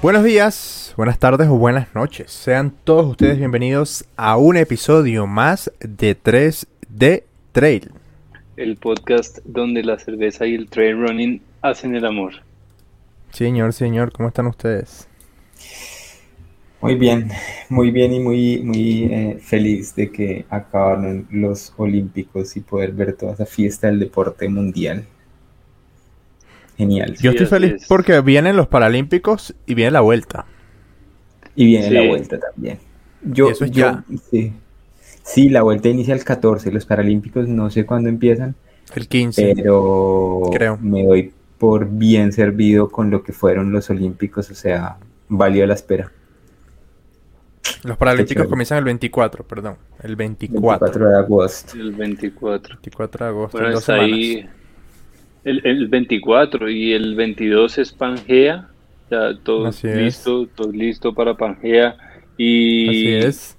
[0.00, 2.30] Buenos días, buenas tardes o buenas noches.
[2.30, 7.90] Sean todos ustedes bienvenidos a un episodio más de 3D Trail.
[8.56, 12.34] El podcast donde la cerveza y el trail running hacen el amor.
[13.32, 15.08] Señor, señor, ¿cómo están ustedes?
[16.80, 17.32] Muy bien,
[17.68, 23.16] muy bien y muy, muy eh, feliz de que acabaron los Olímpicos y poder ver
[23.16, 25.04] toda esa fiesta del deporte mundial.
[26.78, 27.14] Genial.
[27.20, 27.86] Yo estoy feliz es.
[27.88, 30.46] porque vienen los Paralímpicos y viene la vuelta.
[31.54, 31.94] Y viene Sí.
[31.94, 32.78] la vuelta también.
[33.22, 34.04] Yo, eso es yo- ya.
[34.30, 34.52] sí.
[35.24, 38.54] Sí, la vuelta inicia el 14, los Paralímpicos no sé cuándo empiezan,
[38.94, 39.52] El 15.
[39.56, 40.78] pero Creo.
[40.80, 44.96] me doy por bien servido con lo que fueron los Olímpicos, o sea,
[45.28, 46.10] valió la espera.
[47.84, 49.76] Los Paralímpicos comienzan el 24, perdón.
[50.02, 50.86] El 24.
[50.86, 51.72] 24 de agosto.
[51.76, 52.76] El 24.
[52.76, 53.58] 24 de agosto.
[53.58, 54.16] Bueno, en dos está semanas.
[54.16, 54.48] ahí
[55.44, 58.68] el, el 24 y el 22 es Pangea.
[59.10, 59.96] Ya todo Así es.
[59.96, 61.96] listo, todo listo para Pangea.
[62.36, 63.58] Y Así es.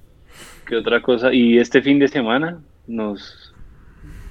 [0.68, 1.34] ¿qué otra cosa?
[1.34, 3.54] Y este fin de semana nos,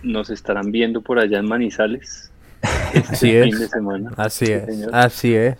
[0.02, 2.30] nos estarán viendo por allá en Manizales.
[2.94, 3.60] Este Así fin es.
[3.60, 4.10] de semana.
[4.16, 4.64] Así Sí, es.
[4.64, 4.90] señor.
[4.94, 5.56] Así es.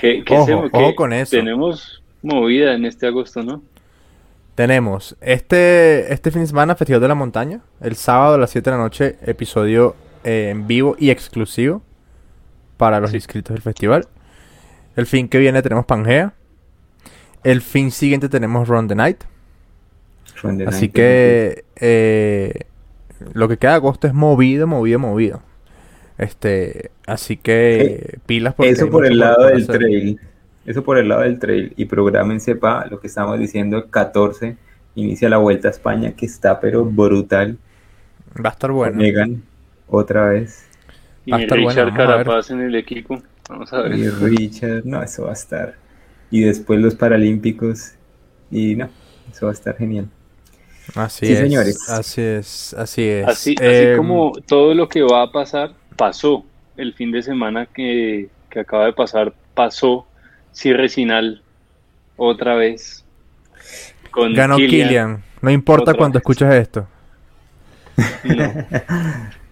[0.00, 0.70] ¿Qué- qué Ojo, hacemos?
[0.72, 1.36] ojo ¿Qué- con eso.
[1.36, 3.62] Tenemos movida en este agosto, ¿no?
[4.54, 7.60] Tenemos este, este fin de semana Festival de la Montaña.
[7.80, 9.94] El sábado a las 7 de la noche, episodio
[10.26, 11.82] eh, en vivo y exclusivo
[12.76, 14.08] para los inscritos del festival.
[14.96, 16.34] El fin que viene tenemos Pangea.
[17.44, 19.22] El fin siguiente tenemos Run the Night.
[20.42, 22.64] Run the Así Night, que eh,
[23.34, 25.42] lo que queda de agosto es movido, movido, movido.
[26.18, 29.78] Este, así que pilas porque Eso por el lado del hacer.
[29.78, 30.20] trail.
[30.66, 31.72] Eso por el lado del trail.
[31.76, 34.56] Y prográmense para lo que estamos diciendo, el 14
[34.96, 37.58] inicia la Vuelta a España, que está pero brutal.
[38.44, 38.98] Va a estar bueno.
[39.88, 40.66] Otra vez.
[41.24, 41.96] Y Va a estar bueno, Richard.
[41.96, 43.22] Carapaz en el equipo.
[43.48, 43.96] Vamos a ver.
[43.96, 45.74] Y Richard, no, eso va a estar.
[46.30, 47.92] Y después los Paralímpicos.
[48.50, 48.88] Y no,
[49.30, 50.08] eso va a estar genial.
[50.94, 51.38] Así Sí, es.
[51.40, 51.88] señores.
[51.90, 53.26] Así es, así es.
[53.26, 56.44] Así, así Em, como todo lo que va a pasar, pasó.
[56.76, 60.06] El fin de semana que, que acaba de pasar, pasó.
[60.52, 61.42] Cierre final
[62.16, 63.04] otra vez.
[64.10, 64.88] Con Ganó Kylian.
[64.88, 65.24] Killian.
[65.42, 66.22] No importa cuando vez.
[66.22, 66.88] escuches esto.
[68.22, 68.54] No.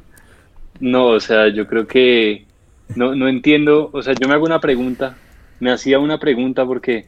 [0.81, 2.47] No, o sea, yo creo que
[2.95, 3.91] no, no entiendo.
[3.93, 5.17] O sea, yo me hago una pregunta.
[5.61, 7.07] Me hacía una pregunta porque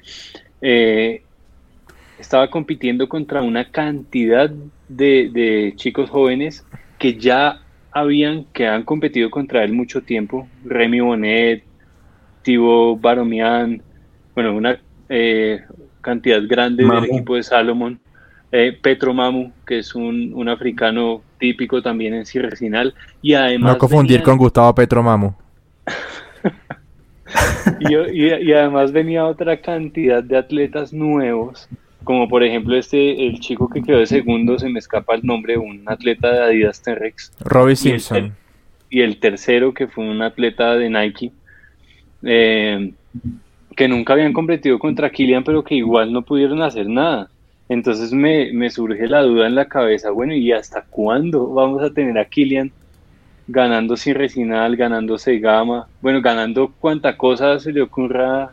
[0.61, 1.23] eh,
[2.19, 4.51] estaba compitiendo contra una cantidad
[4.89, 6.65] de, de chicos jóvenes
[6.99, 7.61] que ya
[7.93, 10.49] habían, que han competido contra él mucho tiempo.
[10.65, 11.65] Remy Bonet,
[12.43, 13.83] Thibaut Baromian,
[14.35, 15.63] bueno, una eh,
[16.01, 17.01] cantidad grande Mamu.
[17.03, 18.01] del equipo de Salomon.
[18.53, 22.95] Eh, Petro Mamu, que es un, un africano típico también en Cirrecinal.
[23.23, 25.33] Y además No confundir venía- con Gustavo Petro Mamu.
[27.81, 31.69] y, y- y además venía otra cantidad de atletas nuevos,
[32.05, 35.59] como por ejemplo este, el chico que quedó de segundo, se me escapa el nombre,
[35.59, 38.35] un atleta de Adidas T-Rex, Robbie Y el- Simpson.
[38.91, 41.33] y el tercero que fue un atleta de Nike,
[42.23, 42.93] eh,
[43.75, 47.29] que nunca habían competido contra Kylian, pero que igual no pudieron hacer nada.
[47.69, 51.93] Entonces me, me surge la duda en la cabeza, bueno, ¿y hasta cuándo vamos a
[51.93, 52.71] tener a Kylian
[53.49, 58.53] ganando sin resinal, ganando Segama, bueno, ganando cuanta cosa se le ocurra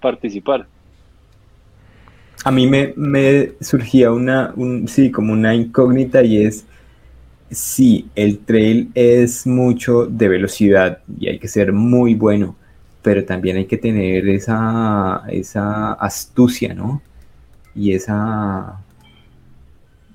[0.00, 0.66] participar?
[2.44, 6.66] A mí me, me surgía una, un, sí, como una incógnita y es,
[7.50, 12.56] sí, el trail es mucho de velocidad y hay que ser muy bueno,
[13.02, 17.00] pero también hay que tener esa, esa astucia, ¿no?
[17.74, 18.80] Y esa,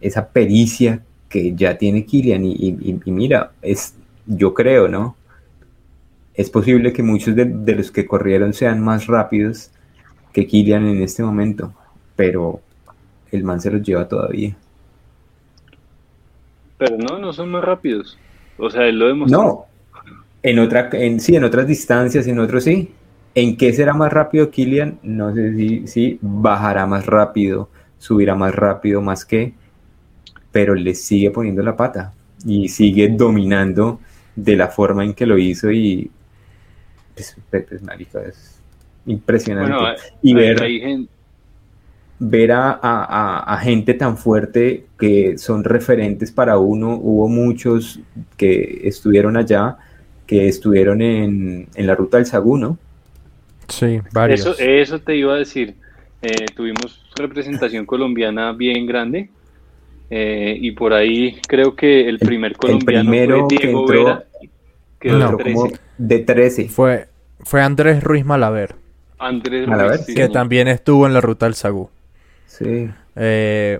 [0.02, 3.94] esa pericia que ya tiene Kilian y, y- y mira, es,
[4.26, 5.16] yo creo, ¿no?
[6.34, 9.70] Es posible que muchos de, de los que corrieron sean más rápidos
[10.34, 11.74] que Kilian en este momento,
[12.16, 12.62] pero
[13.32, 14.56] el man se los lleva todavía.
[16.78, 18.18] Pero no, no son más rápidos.
[18.58, 19.40] O sea, él lo demostró.
[19.42, 19.66] No,
[20.44, 22.92] en otra, en, sí, en otras distancias, en otros sí.
[23.36, 25.00] ¿En qué será más rápido Kilian?
[25.04, 29.54] No sé si, si bajará más rápido, subirá más rápido, más que,
[30.52, 32.14] pero le sigue poniendo la pata
[32.46, 34.00] y sigue dominando
[34.36, 36.12] de la forma en que lo hizo y
[37.16, 38.60] pues, pues, marica, es
[39.06, 39.72] impresionante.
[39.72, 41.10] Bueno, y hay- ver, hay gen-
[42.20, 46.96] ver a, a- a- a gente tan fuerte que son referentes para uno.
[46.96, 48.00] Hubo muchos
[48.38, 49.78] que estuvieron allá,
[50.28, 52.78] que estuvieron en, en la ruta del Sagú, ¿no?
[53.70, 54.40] Sí, varios.
[54.42, 55.76] Eso, eso te iba a decir.
[56.22, 59.30] Eh, tuvimos representación colombiana bien grande.
[60.12, 64.24] eh, y por ahí creo que el primer colombiano primero fue que Diego entró- Vera.
[65.00, 65.26] Quedó No.
[65.30, 65.54] Entró 13.
[65.56, 66.68] como de 13.
[66.70, 67.08] Fue,
[67.42, 68.76] fue Andrés Ruiz Malaver.
[69.20, 70.32] Andrés Malaver, Ruiz, sí, que señor.
[70.34, 71.90] también estuvo en la ruta del Sagú.
[72.48, 72.90] Sí.
[73.16, 73.80] Eh,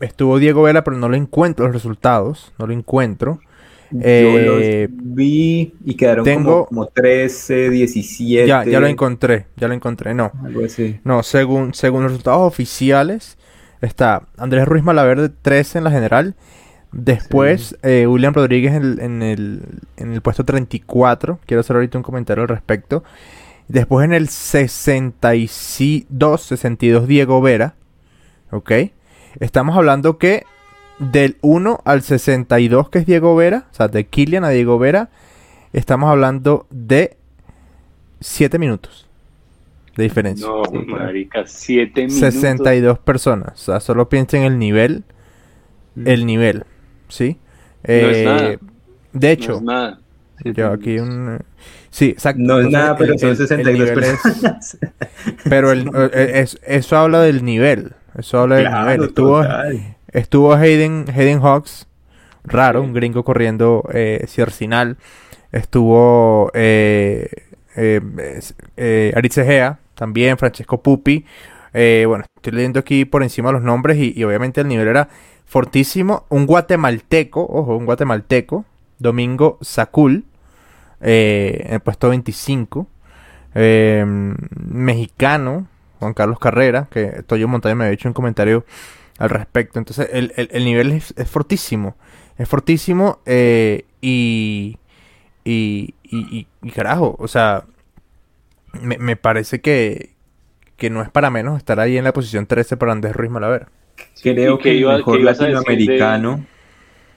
[0.00, 3.40] estuvo Diego Vela, pero no lo encuentro los resultados, no lo encuentro.
[3.90, 8.46] Yo Eh, los vi y quedaron tengo- como, como 13, 17.
[8.46, 10.30] Ya, ya lo encontré, ya lo encontré, no.
[10.44, 11.00] Algo así.
[11.04, 13.38] No, según, según los resultados oficiales,
[13.80, 16.34] está Andrés Ruiz Malaverde 13 en la general.
[16.92, 19.62] Después, eh, William Rodríguez en el, en, el,
[19.98, 21.38] en el puesto 34.
[21.46, 23.04] Quiero hacer ahorita un comentario al respecto.
[23.68, 27.74] Después en el 62, 62 Diego Vera.
[28.50, 28.72] ¿Ok?
[29.40, 30.44] Estamos hablando que
[30.98, 35.10] del 1 al 62 que es Diego Vera, o sea, de Kilian a Diego Vera,
[35.72, 37.16] estamos hablando de
[38.20, 39.06] 7 minutos
[39.96, 40.46] de diferencia.
[40.46, 40.86] No, claro.
[40.86, 42.20] marica, siete minutos.
[42.20, 43.52] 62 personas.
[43.54, 45.02] O sea, solo piensen en el nivel.
[46.04, 46.64] El nivel.
[47.08, 47.38] ¿Sí?
[47.82, 48.48] es Eh, nada.
[48.50, 48.58] de
[49.12, 49.98] No hecho, es nada.
[50.44, 51.40] yo aquí un...
[51.90, 52.40] Sí, exacto.
[52.44, 54.78] No es Entonces, nada, pero el- son el- el 62 nivel es- personas.
[55.50, 57.94] Pero el, eh, es- eso habla del nivel.
[58.16, 59.08] Eso habla del Claro, nivel.
[59.08, 59.42] Estuvo.
[60.12, 61.86] Estuvo Hayden, Hayden Hawks,
[62.44, 64.96] raro, un gringo corriendo eh, Ciercinal.
[65.52, 67.28] Estuvo eh,
[67.76, 68.00] eh,
[68.76, 71.24] eh, también Francesco Pupi.
[71.74, 75.08] Eh, bueno, estoy leyendo aquí por encima los nombres y, y obviamente el nivel era
[75.46, 76.24] fortísimo.
[76.28, 78.64] Un guatemalteco, ojo, un guatemalteco,
[78.98, 80.24] Domingo Sacul,
[81.00, 82.86] eh, en el puesto 25.
[83.54, 84.04] Eh,
[84.70, 85.66] mexicano,
[85.98, 88.64] Juan Carlos Carrera, que Toyo Montaña me había hecho un comentario
[89.18, 89.78] al respecto.
[89.78, 91.96] Entonces, el, el- el nivel es, es fortísimo.
[92.38, 94.78] Es fortísimo eh, y,
[95.44, 97.64] y, y, y- y carajo, o sea,
[98.80, 100.14] me, me parece que,
[100.76, 103.66] que no es para menos estar ahí en la posición 13 para Andrés Ruiz Malaver.
[104.22, 106.44] Creo ¿Y qué que iba- el mejor de- latinoamericano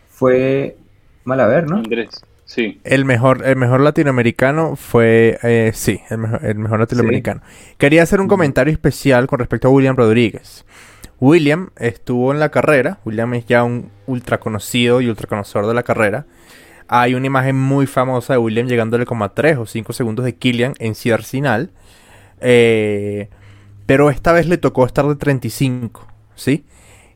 [0.09, 0.77] fue
[1.23, 1.77] Malaver, ¿no?
[1.77, 2.09] Andrés,
[2.45, 2.79] sí.
[2.83, 7.41] El mejor, el mejor latinoamericano fue, eh, sí, el mejor, el mejor latinoamericano.
[7.77, 10.65] Quería hacer un comentario especial con respecto a William Rodríguez.
[11.21, 15.73] William estuvo en la carrera, William es ya un ultra conocido y ultra conocedor de
[15.75, 16.25] la carrera.
[16.87, 20.35] Hay una imagen muy famosa de William llegándole como a 3 o 5 segundos de
[20.35, 21.69] Killian en Ciercinal.
[22.41, 23.29] Eh,
[23.85, 26.65] pero esta vez le tocó estar de 35, ¿sí?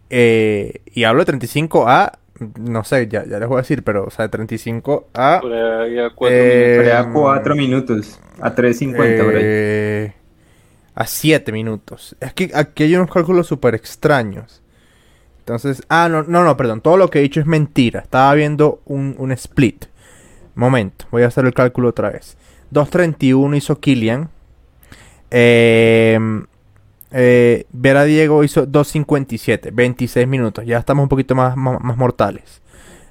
[0.10, 2.20] Eh, y hablo de 35 a,
[2.60, 5.46] no sé, ya, ya les voy a decir, pero, o sea, de 35 a...
[5.82, 7.08] Ahí a cuatro Eh, Pero minutos.
[7.08, 9.48] a 4 minutos, a 3.50 por ahí.
[9.48, 10.14] Eh,
[10.96, 12.16] a 7 minutos.
[12.20, 14.62] Es que aquí hay unos cálculos súper extraños.
[15.40, 16.82] Entonces, ah, no, no, no, perdón.
[16.82, 18.00] Todo lo que he dicho es mentira.
[18.00, 19.86] Estaba viendo un, un split.
[20.56, 22.38] Momento, voy a hacer el cálculo otra vez.
[22.74, 24.30] 2.31 hizo Killian.
[25.32, 26.18] Eh,
[27.12, 29.72] eh, Vera Diego hizo 2.57.
[29.74, 30.66] 26 minutos.
[30.66, 32.62] Ya estamos un poquito más, más, más mortales.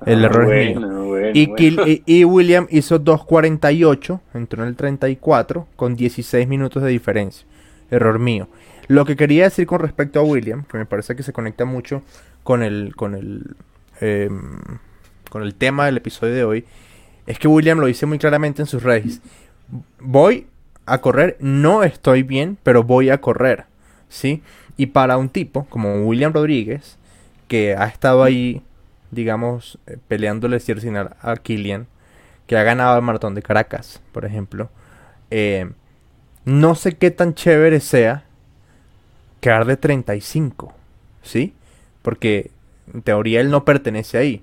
[0.06, 0.80] El Ah, error es mío.
[0.80, 1.86] bueno, Y, bueno.
[1.86, 7.46] Y- y William hizo 2.48, entró en el 34 con 16 minutos de diferencia.
[7.94, 8.48] Error mío.
[8.88, 12.02] Lo que quería decir con respecto a William, que me parece que se conecta mucho
[12.42, 13.56] con el, con el,
[14.00, 14.60] em,
[15.30, 16.64] con el tema del episodio de hoy,
[17.26, 19.20] es que William lo dice muy claramente en sus redes.
[20.00, 20.46] Voy
[20.86, 23.64] a correr, no estoy bien, pero voy a correr,
[24.08, 24.42] ¿sí?
[24.76, 26.98] Y para un tipo como William Rodríguez,
[27.48, 28.62] que ha estado ahí,
[29.10, 31.86] digamos, eh, peleándole Ciercinar a Killian,
[32.46, 34.68] que ha ganado el maratón de Caracas, por ejemplo,
[35.30, 35.70] eh,
[36.44, 38.24] no sé qué tan chévere sea
[39.40, 40.72] quedar de 35,
[41.22, 41.54] ¿sí?
[42.02, 42.50] Porque
[42.92, 44.42] en teoría él no pertenece ahí.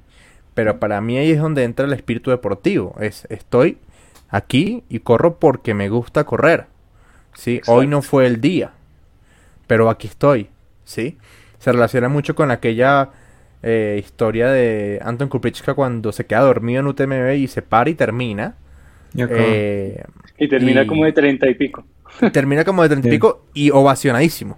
[0.53, 2.96] Pero para mí ahí es donde entra el espíritu deportivo.
[3.00, 3.77] Es, estoy
[4.29, 6.67] aquí y corro porque me gusta correr.
[7.34, 7.58] ¿sí?
[7.58, 7.74] Exacto.
[7.74, 8.72] Hoy no fue el día.
[9.67, 10.50] Pero aquí estoy.
[10.84, 11.17] ¿sí?
[11.60, 13.10] Se relaciona mucho con aquella
[13.63, 17.96] eh, historia de Anton Kuprichka cuando se queda dormido en UTMB y se para y
[17.96, 18.55] termina.
[19.15, 20.03] Eh,
[20.38, 21.86] Y termina y- como de treinta y pico.
[22.34, 24.58] termina como de 30 y pico y ovacionadísimo.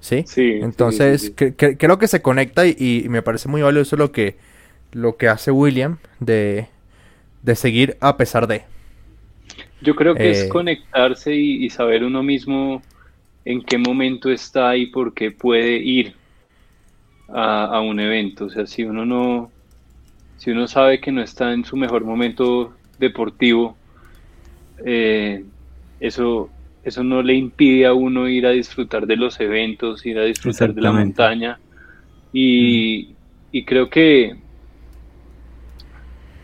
[0.00, 0.24] ¿Sí?
[0.24, 0.60] Sí.
[0.60, 1.34] Entonces, sí, sí, sí.
[1.34, 4.36] que- que- creo que se conecta y, y me parece muy valioso lo que,
[4.92, 6.68] lo que hace William de,
[7.42, 8.64] de seguir a pesar de.
[9.80, 12.82] Yo creo que Eh, es conectarse y, y saber uno mismo
[13.44, 16.16] en qué momento está y por qué puede ir
[17.28, 18.46] a, a un evento.
[18.46, 19.52] O sea, si uno no,
[20.36, 23.76] si uno sabe que no está en su mejor momento deportivo,
[24.84, 25.44] eh,
[26.00, 26.50] eso,
[26.82, 30.74] eso no le impide a uno ir a disfrutar de los eventos, ir a disfrutar
[30.74, 31.60] de la montaña.
[32.32, 33.16] Y,
[33.52, 34.34] y creo que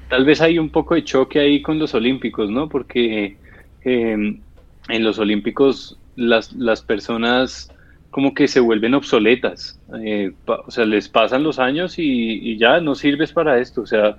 [0.09, 2.69] tal vez hay un poco de choque ahí con los olímpicos, ¿no?
[2.69, 3.39] Porque
[3.85, 4.43] eh,
[4.89, 7.69] en los olímpicos las, las personas
[8.11, 12.59] como que se vuelven obsoletas, eh, pa- o sea, les pasan los años y, y
[12.59, 14.17] ya no sirves para esto, o sea,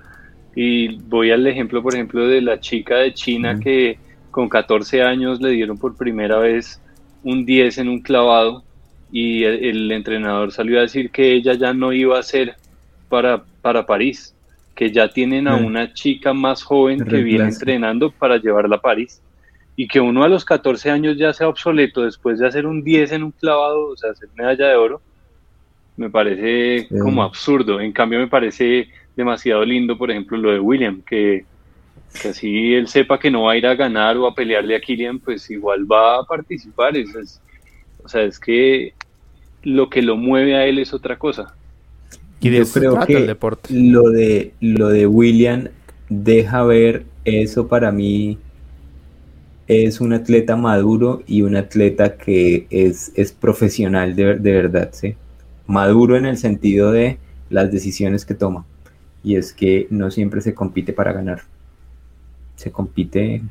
[0.56, 3.98] y voy al ejemplo, por ejemplo, de la chica de China que
[4.32, 6.82] con 14 años le dieron por primera vez
[7.24, 8.64] un 10 en un clavado
[9.12, 12.56] y el, entrenador salió a decir que ella ya no iba a ser
[13.10, 14.34] para, para París,
[14.74, 19.22] que ya tienen a una chica más joven que viene entrenando para llevarla a París.
[19.76, 23.12] Y que uno a los 14 años ya sea obsoleto después de hacer un 10
[23.14, 25.02] en un clavado, o sea, hacer medalla de oro,
[25.98, 27.82] me parece como absurdo.
[27.82, 31.46] En cambio, me parece demasiado lindo, por ejemplo, lo de William, que,
[32.22, 34.82] que, así él sepa que no va a ir a ganar o a pelearle a
[34.82, 36.96] Killian, pues igual va a participar.
[36.98, 37.42] Es,
[38.04, 38.94] o sea, es que
[39.64, 41.54] lo que lo mueve a él es otra cosa.
[42.40, 43.74] Y Yo creo que el deporte.
[43.74, 45.68] Lo, de, lo de William
[46.10, 48.40] deja ver eso para mí
[49.68, 55.16] es un atleta maduro y un atleta que es, es profesional de, de, verdad, ¿sí?
[55.68, 58.66] Maduro en el sentido de las decisiones que toma.
[59.24, 61.42] Y es que no siempre se compite para ganar.
[62.56, 63.42] Se compite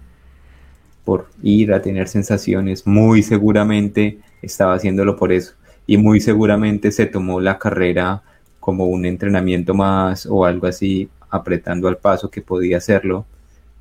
[1.05, 2.87] por ir a tener sensaciones.
[2.87, 5.55] Muy seguramente estaba haciéndolo por eso.
[5.87, 8.23] Y muy seguramente se tomó la carrera
[8.59, 13.27] como un entrenamiento más o algo así, apretando al paso que podía hacerlo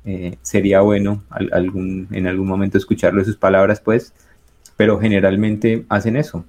[0.04, 4.14] eh, sería bueno algún, en algún momento escucharlo sus palabras, pues,
[4.76, 6.44] pero generalmente hacen eso.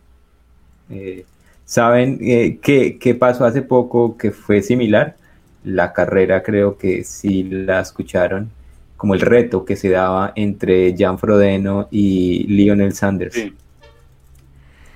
[0.89, 1.25] Eh,
[1.65, 5.15] ¿Saben eh, qué, pasó hace poco que fue similar?
[5.63, 8.49] La carrera creo que sí la escucharon,
[8.97, 13.35] como el reto que se daba entre Jan Frodeno y Lionel Sanders.
[13.35, 13.53] Sí.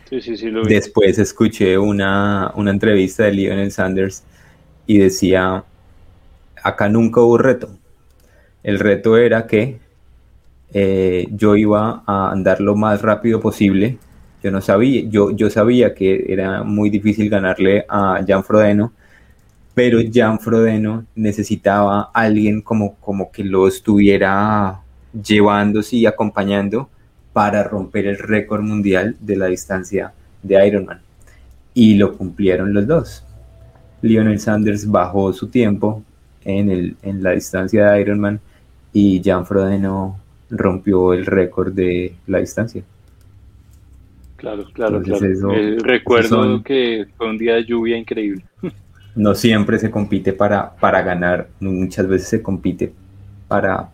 [0.09, 0.73] Sí, sí, lo vi.
[0.73, 4.23] Después escuché una, una entrevista de Lionel Sanders
[4.85, 5.63] y decía,
[6.63, 7.69] acá nunca hubo reto,
[8.65, 9.77] el reto era que
[10.73, 13.99] eh, yo iba a andar lo más rápido posible.
[14.41, 18.91] Yo no sabía, yo, yo sabía que era muy difícil ganarle a Jan Frodeno,
[19.75, 24.81] pero Jan Frodeno necesitaba a alguien como, como que lo estuviera
[25.13, 26.89] llevándose y acompañando
[27.33, 31.01] para romper el récord mundial de la distancia de Ironman.
[31.73, 33.25] Y lo cumplieron los dos.
[34.01, 36.01] Lionel Sanders bajó su tiempo
[36.45, 38.39] en, el, en la distancia de Ironman
[38.93, 40.17] y Jan Frodeno
[40.49, 42.81] rompió el récord de la distancia.
[44.37, 45.53] Claro, claro, claro.
[45.53, 48.45] Eh, recuerdo que fue un día de lluvia increíble.
[49.15, 52.93] No siempre se compite para, para ganar, muchas veces se compite
[53.47, 53.89] para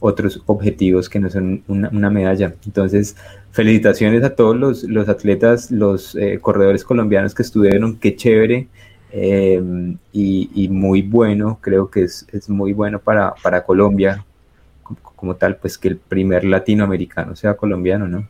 [0.00, 2.54] otros objetivos que no son una, medalla.
[2.64, 3.16] Entonces,
[3.52, 8.68] felicitaciones a todos los, los atletas, los eh, corredores colombianos que estuvieron, qué chévere
[9.12, 9.62] eh,
[10.12, 14.24] y, muy bueno, creo que es, es muy bueno para, para Colombia
[15.16, 18.28] como tal, pues que el primer latinoamericano sea colombiano, ¿no?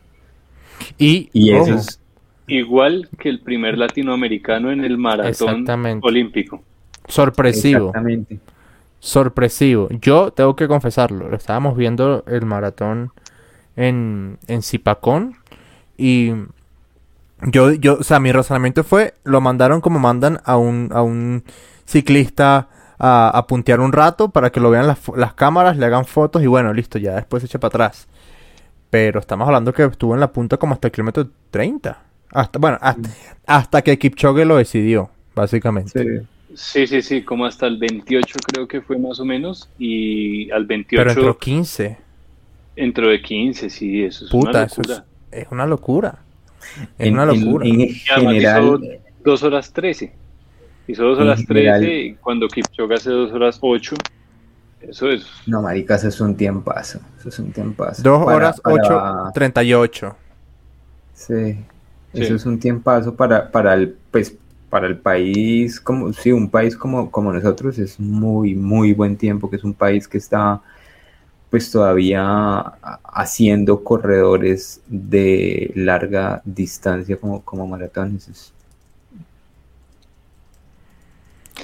[0.97, 1.99] Y, eso es
[2.47, 5.65] igual que el primer latinoamericano en el maratón
[6.01, 6.63] olímpico.
[7.07, 7.89] Sorpresivo.
[7.89, 8.39] Exactamente.
[8.99, 9.89] Sorpresivo.
[10.01, 13.11] Yo tengo que confesarlo, estábamos viendo el maratón
[13.75, 15.35] en, en Zipacón
[15.97, 16.31] y
[17.41, 21.43] yo, yo, o sea, mi razonamiento fue, lo mandaron como mandan a un, a un
[21.85, 26.41] ciclista a, puntear un rato para que lo vean las, las, cámaras, le hagan fotos
[26.41, 28.07] y bueno, listo, ya después se echa para atrás.
[28.89, 32.06] Pero estamos hablando que estuvo en la punta como hasta el kilómetro 30.
[32.31, 32.77] Hasta, bueno,
[33.45, 36.25] hasta, que Kipchoge lo decidió, básicamente.
[36.55, 36.87] Sí.
[36.87, 37.01] sí.
[37.01, 39.69] sí, como hasta el 28 creo que fue más o menos.
[39.77, 41.03] Y al 28...
[41.03, 41.97] Pero entró 15.
[42.75, 45.05] Entró de 15, sí, eso es una locura.
[45.31, 46.19] es, una locura.
[46.97, 47.65] Es una locura.
[47.65, 48.99] En, general...
[49.23, 50.13] Dos horas 13.
[50.87, 53.95] Hizo 2 horas 13 y cuando Kipchoge hace 2 horas 8.
[54.81, 55.25] Eso es.
[55.45, 56.99] No, maricas, eso es un tiempazo.
[57.19, 58.01] Eso es un tiempazo.
[58.03, 60.15] 2 horas 8, 38.
[61.13, 61.57] Sí.
[62.21, 64.35] Eso es un tiempazo para, para el pues
[64.69, 69.49] para el país, como sí, un país como, como nosotros es muy, muy buen tiempo,
[69.49, 70.61] que es un país que está
[71.49, 72.59] pues todavía
[73.03, 78.53] haciendo corredores de larga distancia como, como maratones.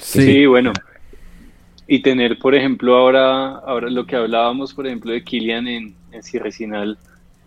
[0.00, 0.46] Sí.
[0.46, 0.72] bueno.
[1.86, 6.96] Y tener, por ejemplo, ahora, ahora lo que hablábamos, por ejemplo, de Kilian en, en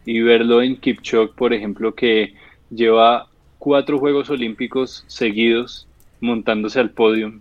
[0.06, 2.36] y verlo en Kipchoge, por ejemplo, que
[2.70, 3.28] lleva
[3.60, 5.88] cuatro Juegos Olímpicos seguidos
[6.20, 7.34] montándose al podio.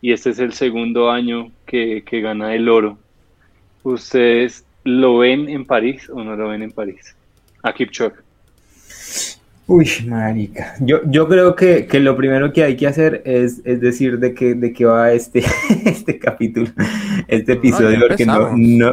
[0.00, 2.98] Y este es el segundo año que, que gana el oro.
[3.82, 7.16] ¿Ustedes lo ven en París o no lo ven en París?
[7.62, 8.25] A Kipchoge.
[9.68, 10.76] Uy, marica.
[10.78, 14.72] Yo, yo creo que, lo primero que hay que hacer es, decir de qué, de
[14.72, 15.42] qué va este,
[15.84, 16.68] este capítulo,
[17.26, 18.52] este episodio, porque no,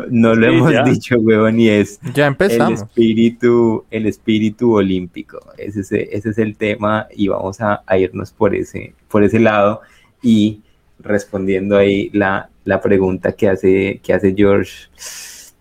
[0.09, 2.79] no, lo hemos dicho, huevón, y es ya empezamos.
[2.79, 5.39] el espíritu, el espíritu olímpico.
[5.59, 9.81] Ese es, ese es el tema y vamos a, irnos por ese, por ese lado
[10.23, 10.61] y
[10.99, 14.87] respondiendo ahí la, la pregunta que hace, que hace George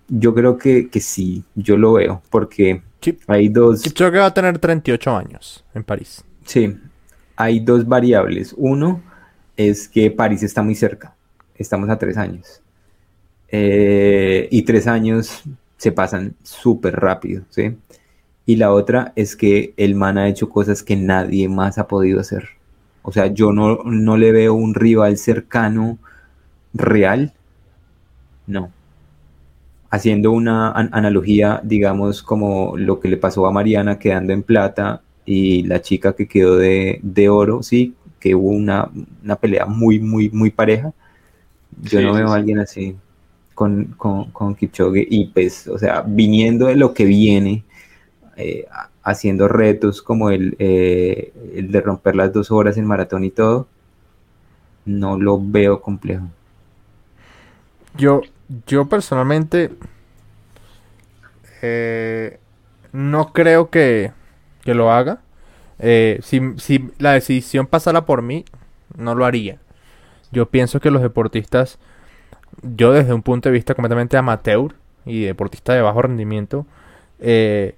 [0.08, 3.82] yo creo que, que sí, yo lo veo, porque Chip- hay dos...
[3.82, 6.24] Kipchoge va a tener 38 años en París.
[6.46, 6.76] Sí,
[7.36, 8.54] hay dos variables.
[8.56, 9.02] Uno
[9.56, 11.14] es que París está muy cerca.
[11.56, 12.62] Estamos a tres años.
[13.48, 15.42] Eh, y tres años
[15.76, 17.76] se pasan súper rápido, ¿sí?
[18.46, 22.20] Y la otra es que el man ha hecho cosas que nadie más ha podido
[22.20, 22.48] hacer.
[23.02, 25.98] O sea, yo no, no le veo un rival cercano
[26.74, 27.34] real.
[28.46, 28.72] No.
[29.92, 35.02] Haciendo una an- analogía, digamos, como lo que le pasó a Mariana quedando en plata
[35.26, 38.90] y la chica que quedó de, de oro, sí, que hubo una,
[39.24, 40.92] una pelea muy, muy, muy pareja.
[41.82, 42.96] Yo Sí, no sí, veo a alguien así
[43.54, 47.64] con, con, con Kipchoge y pues, o sea, viniendo de lo que viene,
[48.36, 53.24] eh, ha- haciendo retos como el, eh, el de romper las dos horas en maratón
[53.24, 53.68] y todo,
[54.84, 56.28] no lo veo complejo.
[57.94, 58.28] Yo,
[58.66, 59.70] yo personalmente
[61.62, 62.38] eh,
[62.92, 64.12] no creo que,
[64.62, 65.20] que lo haga.
[65.78, 68.44] Eh, si, si la decisión pasara por mí,
[68.96, 69.58] no lo haría.
[70.30, 71.78] Yo pienso que los deportistas,
[72.62, 76.66] yo desde un punto de vista completamente amateur y deportista de bajo rendimiento,
[77.20, 77.74] eh,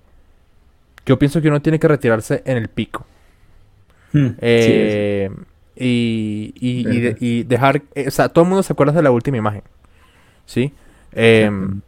[1.06, 3.06] yo pienso que uno tiene que retirarse en el pico.
[4.12, 4.28] Hmm,
[4.58, 4.72] sí,
[5.76, 9.10] y, y- y de- y dejar, o sea, todo el mundo se acuerda de la
[9.10, 9.62] última imagen,
[10.46, 10.72] ¿sí?
[11.12, 11.80] Em,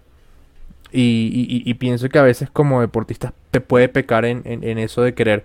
[0.93, 4.65] y, y- y- y pienso que a veces como deportistas te puede pecar en, en-
[4.65, 5.45] en eso de querer,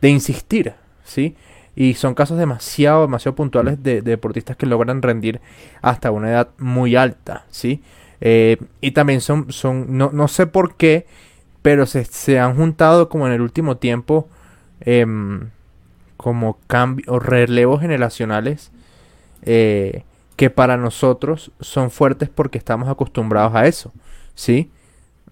[0.00, 0.74] de insistir,
[1.04, 1.36] ¿sí?
[1.76, 5.40] Y son casos demasiado, demasiado puntuales de, de deportistas que logran rendir
[5.82, 7.82] hasta una edad muy alta, ¿sí?
[8.20, 11.06] Eh, y también son, son no, no sé por qué,
[11.62, 14.28] pero se, se han juntado como en el último tiempo
[14.80, 15.50] em,
[16.16, 18.70] como cambios o relevos generacionales
[19.42, 20.04] eh,
[20.38, 23.92] que para nosotros son fuertes porque estamos acostumbrados a eso,
[24.36, 24.70] ¿sí?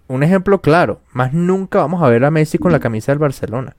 [0.09, 3.77] Un ejemplo claro, más nunca vamos a ver a Messi con la camisa del Barcelona.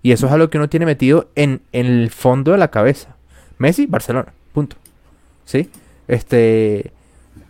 [0.00, 3.16] Y eso es algo que uno tiene metido en, en el fondo de la cabeza.
[3.58, 4.76] Messi, Barcelona, punto.
[5.44, 5.68] ¿Sí?
[6.06, 6.92] Este,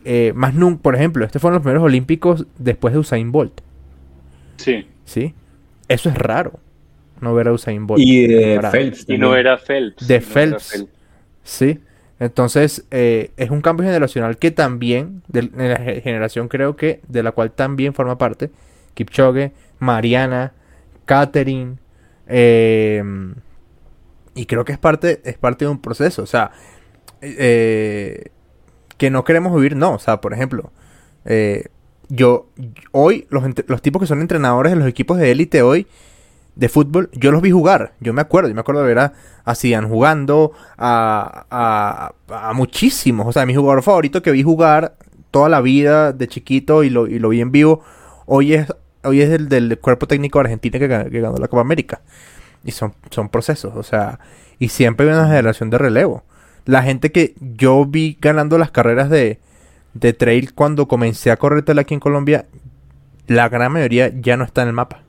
[0.07, 3.61] eh, más nunca, por ejemplo, este fueron los primeros olímpicos después de Usain Bolt,
[4.57, 4.87] Sí.
[5.05, 5.35] ¿sí?
[5.89, 6.55] Eso es raro,
[7.21, 8.01] no ver a Usain Bolt.
[8.03, 10.09] Y de Para- Phelps Y no era Phelps.
[10.09, 10.87] De no Phelps.
[11.43, 11.81] Sí,
[12.21, 17.23] entonces eh, es un cambio generacional que también, de, la ge- generación creo que, de
[17.23, 18.51] la cual también forma parte
[18.95, 20.53] Kipchoge, Mariana,
[21.05, 21.77] Katherine,
[22.29, 23.03] eh,
[24.35, 26.51] y creo que es parte, es parte de un proceso, o sea,
[27.21, 28.29] eh,
[28.97, 30.73] que no queremos vivir, no, o sea, por ejemplo,
[31.25, 31.67] eh,
[32.09, 32.49] yo,
[32.93, 35.87] hoy, los, los tipos que son entrenadores de los equipos de élite hoy,
[36.57, 37.95] de fútbol, yo los vi jugar.
[38.01, 39.13] Yo me acuerdo, yo me acuerdo de ver a,
[39.45, 39.55] a
[39.89, 43.27] jugando, a, a, muchísimos.
[43.27, 44.95] O sea, mi jugador favorito que vi jugar
[45.31, 47.83] toda la vida de chiquito y lo, y lo vi en vivo,
[48.27, 51.61] hoy es, hoy es el del cuerpo técnico de Argentina que, que ganó la Copa
[51.61, 52.03] América.
[52.65, 54.21] Y son, son procesos, o sea,
[54.59, 56.23] y siempre hay una generación de relevo.
[56.65, 59.39] La gente que yo vi ganando las carreras de,
[59.93, 62.47] de trail cuando comencé a correr aquí en Colombia,
[63.27, 65.04] la gran mayoría ya no está en el mapa.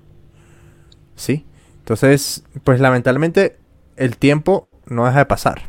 [1.15, 1.45] ¿Sí?
[1.80, 3.58] Entonces, pues lamentablemente
[3.95, 5.63] el tiempo no deja de pasar.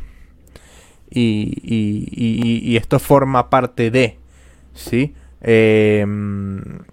[1.09, 4.17] Y, y- y- y esto forma parte de,
[4.73, 5.13] ¿sí?
[5.41, 6.05] Eh,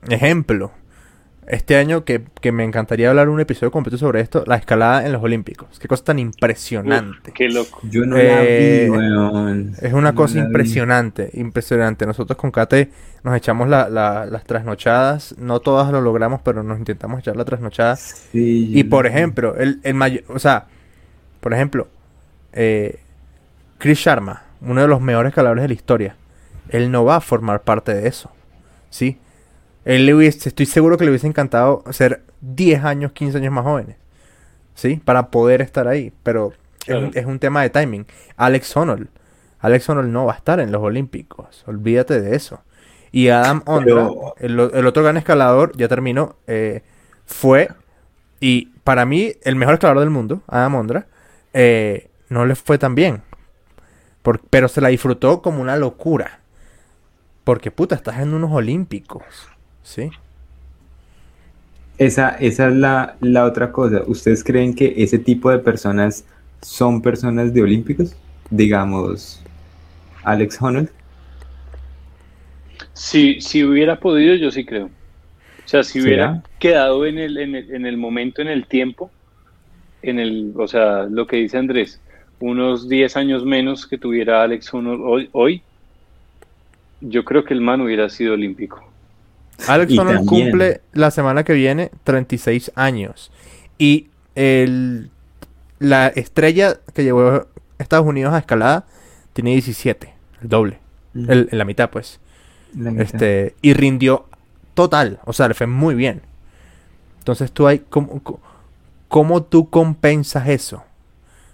[0.08, 0.70] ejemplo,
[1.46, 5.12] este año que, que me encantaría hablar un episodio completo sobre esto, la escalada en
[5.12, 5.78] los Olímpicos.
[5.78, 7.30] Qué cosa tan impresionante.
[7.30, 7.80] Uf, qué loco.
[7.82, 9.74] Yo no Eh, la vi, weón.
[9.80, 10.40] Es una No cosa vi.
[10.46, 12.06] impresionante, impresionante.
[12.06, 12.90] Nosotros con Kate
[13.22, 15.34] nos echamos la- la- las trasnochadas.
[15.38, 17.96] No todas lo logramos, pero nos intentamos echar la trasnochada.
[17.96, 20.66] Sí, Y por ejemplo, el, el mayor, o sea,
[21.40, 21.88] por ejemplo,
[22.52, 23.00] eh,
[23.78, 26.16] Chris Sharma, uno de los mejores escaladores de la historia,
[26.70, 28.30] él no va a formar parte de eso,
[28.88, 29.18] ¿sí?
[29.84, 33.64] Él le hubiese, estoy seguro que le hubiese encantado ser 10 años, 15 años más
[33.64, 33.96] jóvenes,
[34.74, 34.96] ¿sí?
[35.04, 37.06] Para poder estar ahí, pero es, Claro.
[37.08, 38.06] un, es un tema de timing.
[38.36, 39.08] Alex Honnold,
[39.60, 42.62] Alex Honnold no va a estar en los Olímpicos, olvídate de eso.
[43.12, 46.82] Y Adam Ondra, Pero- el, o- el otro gran escalador, ya terminó, eh,
[47.26, 47.68] fue
[48.40, 51.06] y para mí, el mejor escalador del mundo, Adam Ondra,
[51.54, 53.22] eh, no le fue tan bien.
[54.22, 56.40] Por- pero se la disfrutó como una locura.
[57.44, 59.22] Porque, puta, estás en unos olímpicos.
[59.84, 60.10] ¿Sí?
[61.98, 64.02] Esa, esa es la, la otra cosa.
[64.06, 66.24] ¿Ustedes creen que ese tipo de personas
[66.60, 68.16] son personas de olímpicos?
[68.50, 69.40] Digamos,
[70.24, 70.90] Alex Honnold.
[72.94, 74.86] Si, si hubiera podido, yo sí creo.
[74.86, 76.30] O sea, si ¿Será?
[76.32, 79.10] hubiera quedado en el, en el, en el momento, en el tiempo,
[80.02, 82.00] en el, o sea, lo que dice Andrés,
[82.40, 85.62] unos 10 años menos que tuviera Alex Honnold hoy, hoy,
[87.00, 88.93] yo creo que el man hubiera sido olímpico.
[89.68, 93.30] Alex Y Honnold también- cumple la semana que viene 36 años.
[93.78, 95.10] Y el,
[95.78, 97.46] la estrella que llevó a
[97.78, 98.86] Estados Unidos a escalada
[99.32, 100.12] tiene 17,
[100.42, 100.78] el doble,
[101.14, 102.20] el- en la mitad pues.
[102.76, 103.04] La mitad.
[103.04, 104.26] Este, y rindió
[104.74, 106.22] total, o sea, le fue muy bien.
[107.18, 108.40] Entonces tú hay, ¿cómo, cómo-
[109.08, 110.78] cómo tú compensas eso?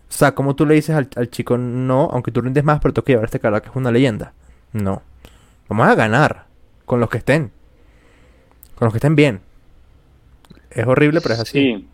[0.09, 2.93] O sea, ¿cómo tú le dices al, al chico, no, aunque tú rindes más, pero
[2.95, 4.33] tengo que llevar a este cara que es una leyenda?
[4.73, 5.03] No.
[5.69, 6.47] Vamos a ganar
[6.85, 7.53] con los que estén.
[8.81, 9.43] Con los que estén bien.
[10.71, 11.59] Es horrible, pero es así.
[11.59, 11.89] Sí,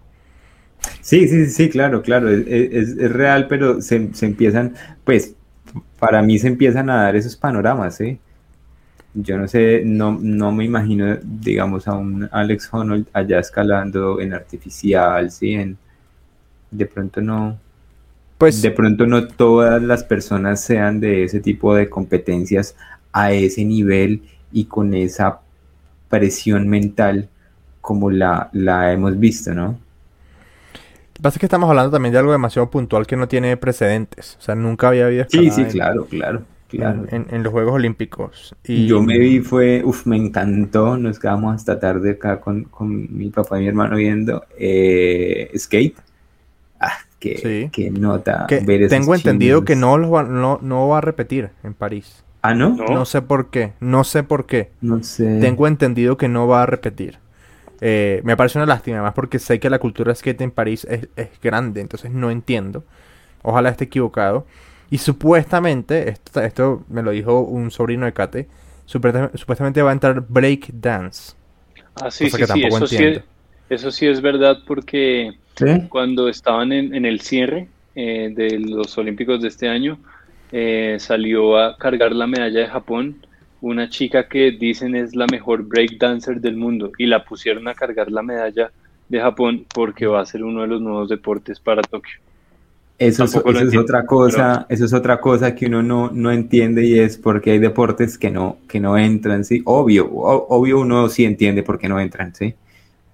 [1.01, 5.35] Sí, sí, sí, claro, claro, es, es- es real, pero se, se empiezan, pues,
[5.99, 8.21] para mí se empiezan a dar esos panoramas, ¿sí?
[9.15, 14.35] Yo no sé, no, no me imagino, digamos, a un Alex Honnold allá escalando en
[14.35, 15.55] artificial, ¿sí?
[15.55, 15.79] En,
[16.71, 17.59] de pronto no,
[18.39, 22.77] Pues de pronto no todas las personas sean de ese tipo de competencias
[23.13, 24.23] a ese nivel
[24.53, 25.41] y con esa
[26.09, 27.29] presión mental
[27.81, 29.79] como la, la hemos visto, ¿no?
[31.15, 33.57] lo que pasa es que estamos hablando también de algo demasiado puntual que no tiene
[33.57, 34.37] precedentes.
[34.39, 37.07] O sea, nunca había habido Sí, sí, en- claro, claro, claro.
[37.11, 38.55] en, los Juegos Olímpicos.
[38.65, 43.17] Y Yo me vi, fue, uff, me encantó, nos quedamos hasta tarde acá con, con
[43.17, 45.97] mi papá y mi hermano viendo eh, skate.
[46.81, 47.71] Ah, qué, Sí.
[47.73, 51.01] qué nota que ver esos tengo entendido que no, los va, no, no va a
[51.01, 52.25] repetir en París.
[52.43, 52.81] Ah, ¿no?
[52.81, 52.87] No.
[52.87, 53.73] No sé por qué.
[53.81, 54.71] No sé por qué.
[54.81, 55.29] No sé.
[55.39, 57.19] Tengo entendido que no va a repetir.
[57.81, 61.09] Eh, me parece una lástima, además porque sé que la cultura skate en París es,
[61.17, 62.85] es grande, entonces no entiendo.
[63.43, 64.47] Ojalá esté equivocado.
[64.91, 68.49] Y supuestamente, esto, esto me lo dijo un sobrino de Kate,
[68.87, 71.35] supuesta- supuestamente va a entrar break dance.
[71.95, 73.21] ah, sí, sí, que sí, eso sí, es,
[73.69, 75.67] eso sí es verdad porque ¿Sí?
[75.89, 80.03] cuando estaban en, en el cierre eh, de los Olímpicos de este año,
[80.51, 83.23] eh, salió a cargar la medalla de Japón
[83.61, 88.11] una chica que dicen es la mejor breakdancer del mundo y la pusieron a cargar
[88.11, 88.73] la medalla
[89.09, 92.15] de Japón porque va a ser uno de los nuevos deportes para Tokio.
[92.99, 97.19] Eso, es, otra cosa, eso es otra cosa que uno no, no entiende y es
[97.19, 99.61] porque hay deportes que no, que no entran, sí.
[99.67, 102.55] Obvio, o- obvio uno sí entiende por qué no entran, sí.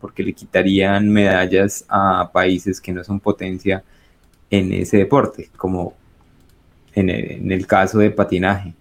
[0.00, 3.82] Porque le quitarían medallas a países que no son potencia
[4.50, 5.94] en ese deporte, como
[6.94, 8.74] en el, en el caso de patinaje,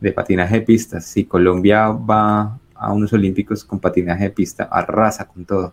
[0.00, 1.04] de patinaje de pistas.
[1.06, 5.72] Si Colombia va a unos olímpicos con patinaje de pista, arrasa con todo.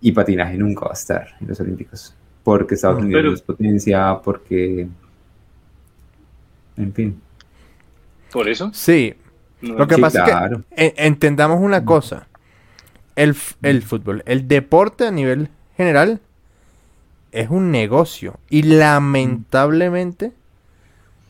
[0.00, 3.34] Y patinaje nunca va a estar en los olímpicos porque Estados No, Unidos pero- no
[3.36, 4.88] es potencia, porque...
[6.76, 7.20] En fin.
[8.32, 8.70] ¿Por eso?
[8.72, 9.14] Sí,
[9.60, 10.62] No, Lo que Sí, pasa claro.
[10.70, 12.28] es que en- entendamos una cosa.
[13.16, 16.20] El, el fútbol, el deporte a nivel general
[17.32, 18.38] es un negocio.
[18.48, 20.32] Y lamentablemente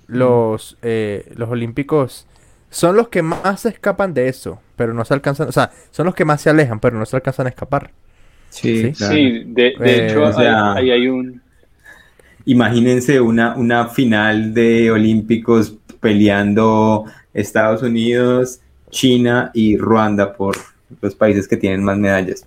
[0.09, 2.27] los, eh, los olímpicos
[2.71, 4.61] son los que más se escapan de eso.
[4.77, 7.15] Pero no se alcanzan, o sea, son los que más se alejan, pero no se
[7.17, 7.93] alcanzan a escapar.
[8.51, 8.93] Sí, Sí.
[8.93, 9.15] claro.
[9.15, 11.41] Sí, de, de Eh, hecho, o sea- ahí, ahí hay un...
[12.45, 20.57] Imagínense una, una final de Olímpicos peleando Estados Unidos, China y Ruanda por
[21.03, 22.47] los países que tienen más medallas.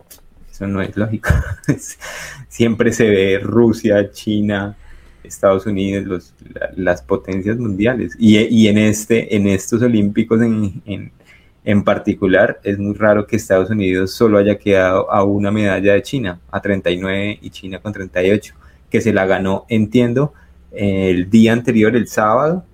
[0.50, 1.30] Eso no es lógico.
[2.48, 4.76] Siempre se ve Rusia, China,
[5.24, 8.16] Estados Unidos, los- la- las potencias mundiales.
[8.20, 11.12] Y, y en, este, en estos Olímpicos en, en,
[11.64, 16.02] en particular, es muy raro que Estados Unidos solo haya quedado a una medalla de
[16.04, 18.56] China, a 39 y China con 38
[18.90, 20.34] que se la ganó, entiendo,
[20.72, 22.66] el día anterior, el sábado,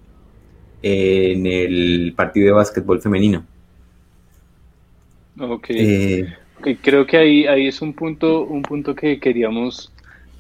[0.82, 3.46] en el partido de básquetbol femenino.
[5.40, 5.70] Ok.
[5.70, 9.94] Eh, Ok, Creo que ahí, ahí es un punto, un punto que queríamos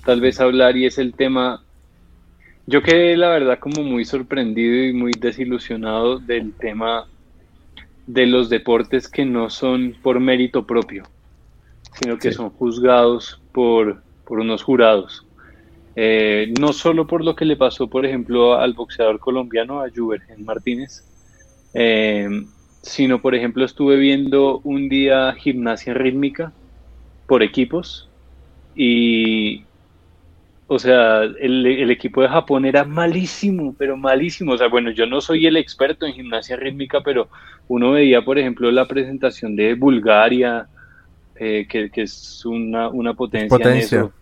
[0.04, 1.63] tal vez hablar y es el tema.
[2.69, 7.08] Yo quedé la verdad como muy sorprendido y muy desilusionado del tema
[8.06, 11.03] de los deportes que no son por mérito propio,
[11.93, 12.36] sino que Sí.
[12.38, 15.25] son juzgados por, por unos jurados.
[15.95, 20.43] Eh, no solo por lo que le pasó, por ejemplo, al boxeador colombiano, a Juvergen
[20.43, 21.06] Martínez,
[21.73, 22.27] eh,
[22.84, 26.53] sino, por ejemplo, estuve viendo un día gimnasia rítmica
[27.25, 28.12] por equipos
[28.75, 29.66] y,
[30.67, 34.53] o sea, el, el equipo de Japón era malísimo, pero malísimo.
[34.53, 37.30] O sea, bueno, yo no soy el experto en gimnasia rítmica, pero
[37.67, 40.69] uno veía, por ejemplo, la presentación de Bulgaria,
[41.36, 44.15] eh, que, que es una, una potencia, en eso,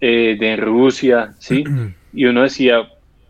[0.00, 1.74] eh, de Rusia, ¿sí?
[2.12, 2.88] Y uno decía,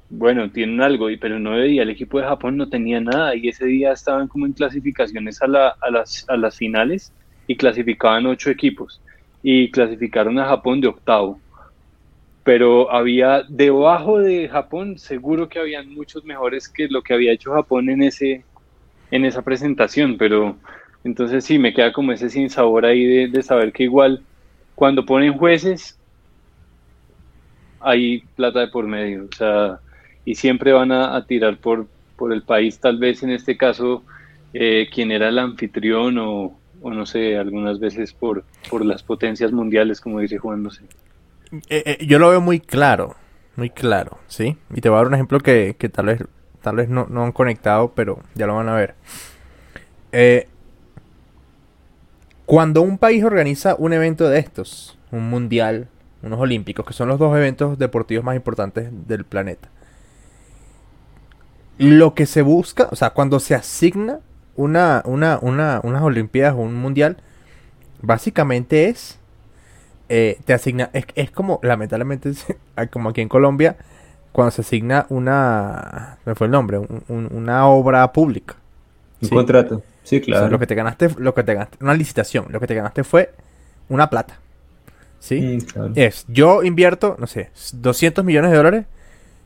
[0.08, 3.48] bueno, tienen algo, y- pero no veía, el equipo de Japón no tenía nada, y
[3.48, 7.14] ese día estaban como en clasificaciones a, la- a las, a las finales,
[7.46, 9.02] y clasificaban ocho equipos,
[9.42, 11.42] y clasificaron a Japón de octavo.
[12.50, 17.52] Pero había, debajo de Japón, seguro que habían muchos mejores que lo que había hecho
[17.52, 18.44] Japón en ese,
[19.12, 20.58] en esa presentación, pero
[21.04, 24.26] Entonces sí, me queda como ese sin sabor ahí de, de saber que igual
[24.74, 26.00] cuando ponen jueces
[27.80, 29.80] hay plata de por medio, o sea,
[30.24, 34.04] y siempre van a, a tirar por, por el país, tal vez en este caso,
[34.52, 39.52] eh, quien era el anfitrión o, o, no sé, algunas veces por, por las potencias
[39.52, 40.84] mundiales, como dice Juan, no sé.
[41.52, 43.16] Eh, eh, yo lo veo muy claro,
[43.56, 44.56] muy claro, ¿sí?
[44.74, 46.24] Y te voy a dar un ejemplo que, que tal vez,
[46.62, 48.94] tal vez no, no, han conectado, pero ya lo van a ver.
[50.12, 50.48] Eh,
[52.46, 55.88] cuando un país organiza un evento de estos, un mundial,
[56.22, 59.68] unos olímpicos, que son los dos eventos deportivos más importantes del planeta,
[61.78, 64.20] lo que se busca, o sea, cuando se asigna
[64.54, 67.16] una, una, una, unas olimpiadas o un mundial,
[68.02, 69.19] básicamente es
[70.12, 72.32] eh, te asigna, es, es, como, lamentablemente,
[72.90, 73.76] como aquí en Colombia,
[74.32, 78.56] cuando se asigna una, me fue el nombre, un, un, una obra pública.
[79.22, 79.34] Un ¿sí?
[79.34, 80.42] contrato, sí, claro.
[80.42, 82.74] O sea, lo que te ganaste, lo que te ganaste, una licitación, lo que te
[82.74, 83.30] ganaste fue
[83.88, 84.40] una plata.
[85.20, 85.40] ¿Sí?
[85.40, 85.92] Mm, claro.
[85.94, 88.86] Es, yo invierto, no sé, 200 millones de dólares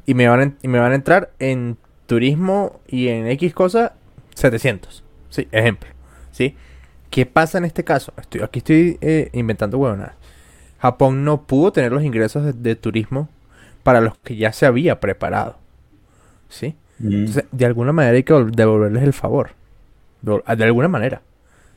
[0.06, 3.92] y me van, en, y me van a entrar en turismo y en X cosa
[4.34, 5.04] 700.
[5.28, 5.90] Sí, ejemplo.
[6.32, 6.56] ¿Sí?
[7.10, 8.14] ¿Qué pasa en este caso?
[8.16, 10.23] Estoy, aquí estoy eh, inventando huevonadas.
[10.84, 13.30] Japón no pudo tener los ingresos de, de, turismo
[13.82, 15.56] para los que ya se había preparado.
[16.50, 16.76] ¿Sí?
[16.98, 17.12] Mm.
[17.14, 19.52] Entonces, de alguna manera hay que devolverles el favor.
[20.20, 21.22] De, alguna manera.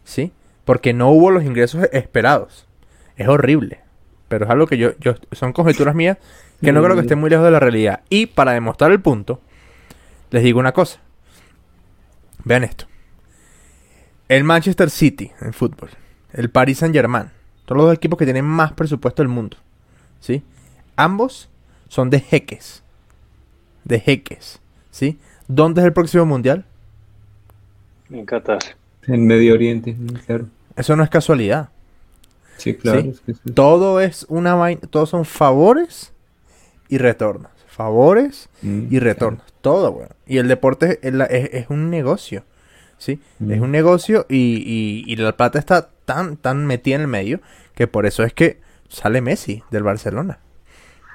[0.03, 0.33] ¿Sí?
[0.65, 2.67] Porque no hubo los ingresos esperados.
[3.15, 3.79] Es horrible.
[4.27, 6.17] Pero es algo que yo, yo son conjeturas mías
[6.61, 8.01] que no creo que estén muy lejos de la realidad.
[8.09, 9.39] Y para demostrar el punto,
[10.31, 10.99] les digo una cosa.
[12.43, 12.87] Vean esto.
[14.27, 15.91] El Manchester City en fútbol.
[16.33, 17.36] El Paris Saint Germain
[17.67, 19.57] todos los equipos que tienen más presupuesto del mundo.
[20.21, 20.41] ¿Sí?
[20.95, 21.49] Ambos
[21.89, 22.81] son de jeques.
[23.83, 24.61] De jeques.
[24.89, 25.19] ¿Sí?
[25.49, 26.63] ¿Dónde es el próximo mundial?
[28.09, 28.59] En Qatar.
[29.05, 30.45] En Medio Oriente, claro.
[30.77, 31.67] Eso no es casualidad.
[32.55, 33.01] Sí, claro.
[33.01, 33.09] ¿Sí?
[33.09, 34.79] Es que Todo es una vaina.
[34.89, 36.13] Todos son favores
[36.87, 37.51] y retornos.
[37.67, 39.41] Favores mm, y retornos.
[39.41, 39.57] Claro.
[39.61, 40.15] Todo, bueno.
[40.25, 42.45] Y el deporte es, es, es un negocio.
[42.97, 43.19] ¿Sí?
[43.39, 43.51] Mm.
[43.51, 47.41] Es un negocio y, y, y la plata está tan, tan metida en el medio
[47.75, 50.39] que por eso es que sale Messi del Barcelona.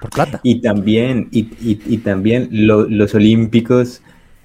[0.00, 0.40] Por plata.
[0.42, 4.02] Y también, y, y, también lo, los olímpicos,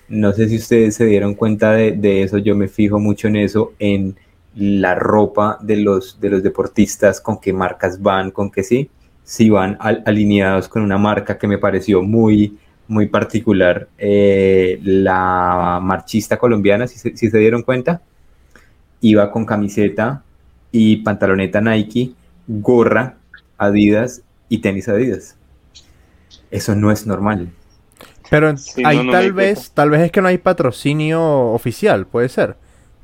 [0.07, 3.35] no sé si ustedes se dieron cuenta de, de, eso, yo me fijo mucho en
[3.35, 4.15] eso, en
[4.55, 8.89] la ropa de los, de los deportistas, con qué marcas van, con qué sí,
[9.23, 12.57] si van al, alineados con una marca que me pareció muy,
[12.87, 18.01] muy particular, eh, la marchista colombiana, si se, si se dieron cuenta,
[19.01, 20.23] iba con camiseta
[20.77, 22.11] y pantaloneta Nike,
[22.47, 23.17] gorra
[23.57, 25.35] Adidas y tenis Adidas.
[26.51, 27.49] Eso no es normal.
[28.29, 29.73] Pero sí, ahí no, no tal vez, cuenta.
[29.73, 32.57] tal vez es que no hay patrocinio oficial, puede ser.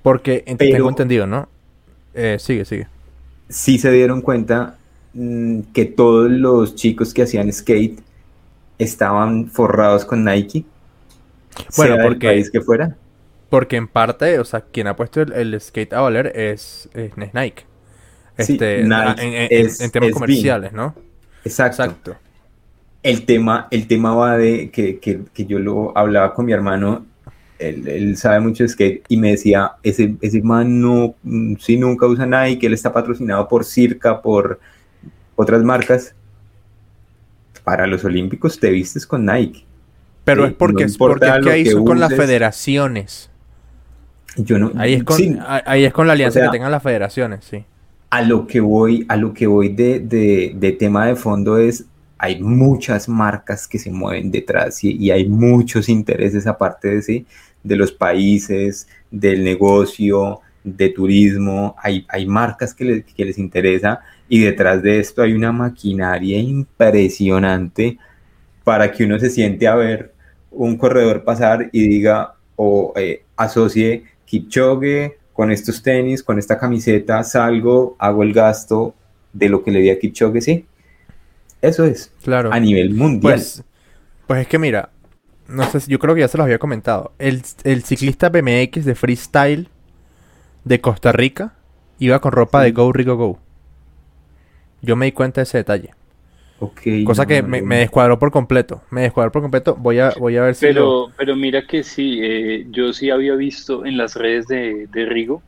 [0.03, 1.49] Porque Pero, tengo entendido, ¿no?
[2.13, 2.87] Eh, sigue, sigue.
[3.49, 4.77] Sí se dieron cuenta
[5.13, 7.99] mmm, que todos los chicos que hacían skate
[8.77, 10.63] estaban forrados con Nike.
[11.75, 12.95] Bueno, sea porque país que fuera.
[13.53, 17.65] Porque en parte, o sea, quien ha puesto el, el skate a valer es, Nike.
[18.35, 20.83] Este, sí, Nike en, en, es, en, temas es comerciales, bien.
[20.83, 20.95] ¿no?
[21.45, 21.83] Exacto.
[21.83, 22.15] Exacto.
[23.03, 27.05] El tema, el tema va de que, que, que yo lo hablaba con mi hermano,
[27.59, 31.13] él, él, sabe mucho de skate y me decía, ese, ese man no,
[31.59, 34.59] sí nunca usa Nike, él está patrocinado por Circa, por
[35.35, 36.15] otras marcas.
[37.63, 39.63] Para los Olímpicos te vistes con Nike.
[40.23, 43.29] Pero es porque, no es porque es que ahí son con las federaciones.
[44.37, 45.37] Yo no, ahí, es con, sí.
[45.65, 47.63] ahí es con la alianza o sea, que tengan las federaciones, sí.
[48.09, 51.85] A lo que voy, a lo que voy de, de, de tema de fondo es,
[52.17, 57.25] hay muchas marcas que se mueven detrás y, y, hay muchos intereses aparte de sí,
[57.63, 63.99] de los países, del negocio, de turismo, hay, hay marcas que les, que les interesa
[64.29, 67.97] y detrás de esto hay una maquinaria impresionante
[68.63, 70.13] para que uno se siente a ver
[70.51, 77.23] un corredor pasar y diga o eh, asocie Kipchoge, con estos tenis, con esta camiseta,
[77.23, 78.93] salgo, hago el gasto
[79.33, 80.65] de lo que le di a Kipchoge, sí.
[81.61, 82.11] Eso es.
[82.23, 82.51] Claro.
[82.53, 83.33] A nivel mundial.
[83.33, 83.63] Pues,
[84.27, 84.89] pues es que mira,
[85.47, 87.13] no sé, yo creo que ya se los había comentado.
[87.19, 89.69] El, el ciclista BMX de freestyle
[90.63, 91.53] de Costa Rica
[91.99, 92.65] iba con ropa sí.
[92.65, 93.39] de Go Rico Go.
[94.81, 95.93] Yo me di cuenta de ese detalle.
[96.63, 97.67] Okay, Cosa no, que no, me, no.
[97.67, 98.81] me, descuadró por completo.
[98.89, 99.75] Me descuadró por completo.
[99.75, 100.65] Voy a, voy a ver si.
[100.67, 101.11] Pero, lo...
[101.17, 105.41] pero mira que sí, eh, yo sí había visto en las redes de, de, Rigo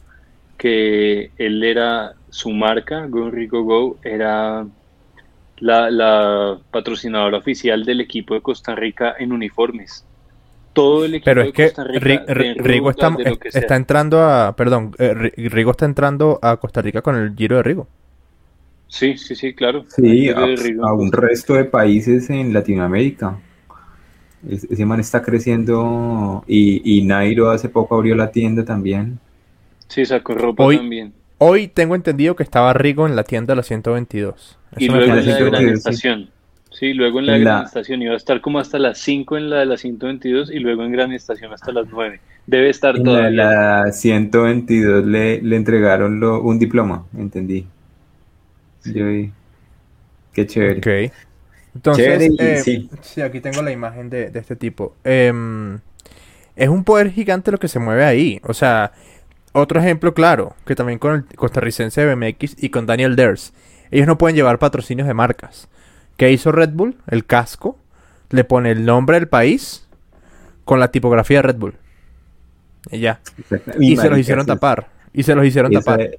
[0.58, 4.66] que él era su marca, Go Rigo Go, era
[5.58, 10.06] la, la, patrocinadora oficial del equipo de Costa Rica en uniformes.
[10.74, 14.54] todo el equipo Pero es de que Costa Rica, Rigo ruta, está, está entrando a.
[14.58, 17.88] Perdón, eh, Ri- Rigo está entrando a Costa Rica con el Giro de Rigo.
[18.88, 19.84] Sí, sí, sí, claro.
[19.90, 20.86] Sí, a, Rigo.
[20.86, 23.38] a un resto de países en Latinoamérica.
[24.50, 29.20] Es- Ese man está creciendo y, y Nairo hace poco abrió la tienda también.
[29.88, 31.14] Sí, sacó ropa Hoy- también.
[31.38, 34.58] Hoy tengo entendido que estaba Rigo en la tienda de la 122.
[34.78, 35.70] Y Eso me luego en la Gran.
[35.70, 36.30] Estación.
[36.72, 38.02] Sí, luego en la la- Gran Estación.
[38.02, 40.92] Iba a estar como hasta las 5 en la de la 122 y luego en
[40.94, 42.22] Gran Estación hasta las 9.
[42.48, 43.32] Debe estar En la, todavía.
[43.84, 47.66] la 122 le, le entregaron lo- un diploma, entendí.
[48.86, 49.32] Yo vi.
[50.34, 50.78] Qué chévere.
[51.08, 51.14] Ok.
[51.76, 52.90] Entonces, Chévere y eh, sí.
[53.02, 54.96] sí, aquí tengo la imagen de, de este tipo.
[55.04, 55.80] Em,
[56.56, 58.40] es un poder gigante lo que se mueve ahí.
[58.44, 58.94] O sea,
[59.52, 63.54] otro ejemplo claro, que también con el costarricense de BMX y con Daniel Ders.
[63.92, 65.68] Ellos no pueden llevar patrocinios de marcas.
[66.18, 66.98] ¿Qué hizo Red Bull?
[67.08, 67.78] El casco.
[68.30, 69.88] Le pone el nombre del país
[70.64, 71.76] con la tipografía de Red Bull.
[72.92, 73.22] Y ya.
[73.80, 74.90] Y, se los hicieron tapar.
[75.14, 76.18] Y se los hicieron tapar.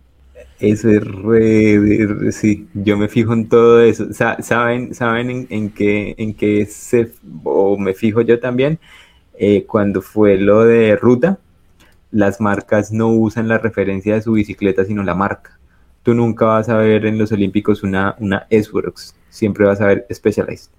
[0.60, 4.12] Eso es re, sí, yo me fijo en todo eso.
[4.12, 7.12] Sa- ¿Saben, saben en, en qué, en qué se,
[7.44, 8.78] o me fijo yo también?
[9.38, 11.38] Eh, cuando fue lo de ruta,
[12.10, 15.58] las marcas no usan la referencia de su bicicleta, sino la marca.
[16.02, 20.06] Tú nunca vas a ver en los Olímpicos una, una S-Works, siempre vas a ver
[20.12, 20.70] Specialized.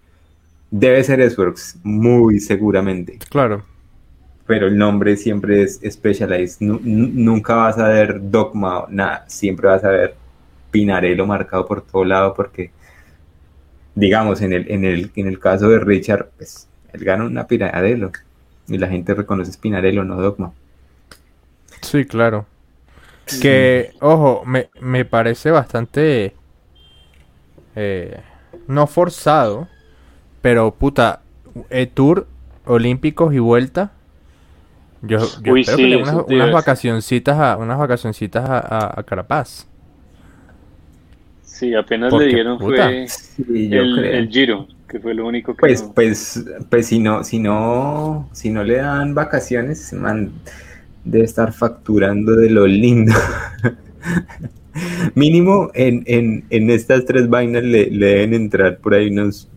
[0.71, 3.63] Debe ser S-Works, muy seguramente Claro.
[4.47, 6.57] Pero el nombre siempre es Specialized.
[6.61, 10.15] Nu- nu- nunca vas a ver Dogma, nada, siempre vas a ver
[10.71, 12.71] Pinarello marcado por todo lado porque,
[13.95, 18.11] digamos, en el, en el, en el caso de Richard, pues él gana una Pinarello
[18.67, 20.53] y la gente reconoce Pinarello, no Dogma.
[21.81, 22.45] Sí, claro.
[23.39, 26.35] Que, ojo, me, me parece bastante...
[27.75, 28.19] eh,
[28.67, 29.67] no forzado,
[30.41, 31.21] pero puta,
[31.69, 32.27] eh, tour,
[32.65, 33.91] olímpicos y vuelta.
[35.07, 38.49] Yo, yo Uy, espero sí, que le den eso unas, unas vacacioncitas a unas vacacioncitas
[38.49, 39.67] a, a- a Carapaz.
[41.43, 44.13] Sí, apenas Porque, le dieron puta, fue Sí, yo el, creo.
[44.13, 48.29] el Giro, que fue lo único que Pues, no- pues, pues si no, si no,
[48.33, 50.31] si no le dan vacaciones, man
[51.03, 53.13] debe estar facturando de lo lindo.
[55.15, 59.47] Mínimo en, en, en estas tres vainas le, le deben entrar por ahí unos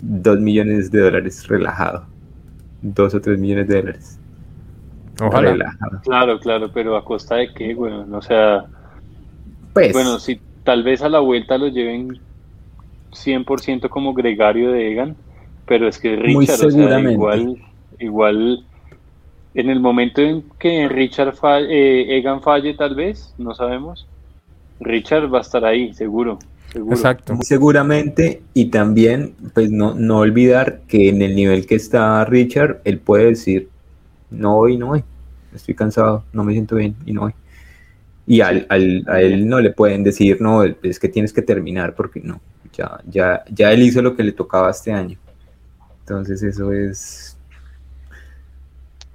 [0.00, 2.06] dos millones de dólares relajado.
[2.94, 4.18] Dos o tres millones de dólares.
[5.20, 5.52] Ojalá.
[5.52, 6.00] Relajado.
[6.04, 8.64] Claro, claro, pero a costa de qué, bueno, o sea,
[9.72, 12.18] Pues, bueno, si tal vez a la vuelta lo lleven
[13.12, 15.16] 100% como gregario de Egan,
[15.66, 17.12] pero es que Muy Richard, o sea, seguramente.
[17.12, 17.56] igual,
[17.98, 18.66] igual,
[19.54, 24.06] en el momento en que Richard fa- eh, Egan falle, tal vez, no sabemos,
[24.80, 26.38] Richard va a estar ahí, seguro,
[26.76, 26.94] seguro.
[26.96, 27.34] Exacto.
[27.34, 32.80] Muy seguramente, y también, pues no, no olvidar que en el nivel que está Richard,
[32.84, 33.68] él puede decir,
[34.30, 35.04] no voy, no voy,
[35.54, 37.34] estoy cansado, no me siento bien y no voy.
[38.26, 41.94] Y al, al- a él no le pueden decir, no, es que tienes que terminar
[41.94, 42.40] porque no,
[42.72, 45.16] ya, ya, ya él hizo lo que le tocaba este año.
[46.00, 47.36] Entonces eso es,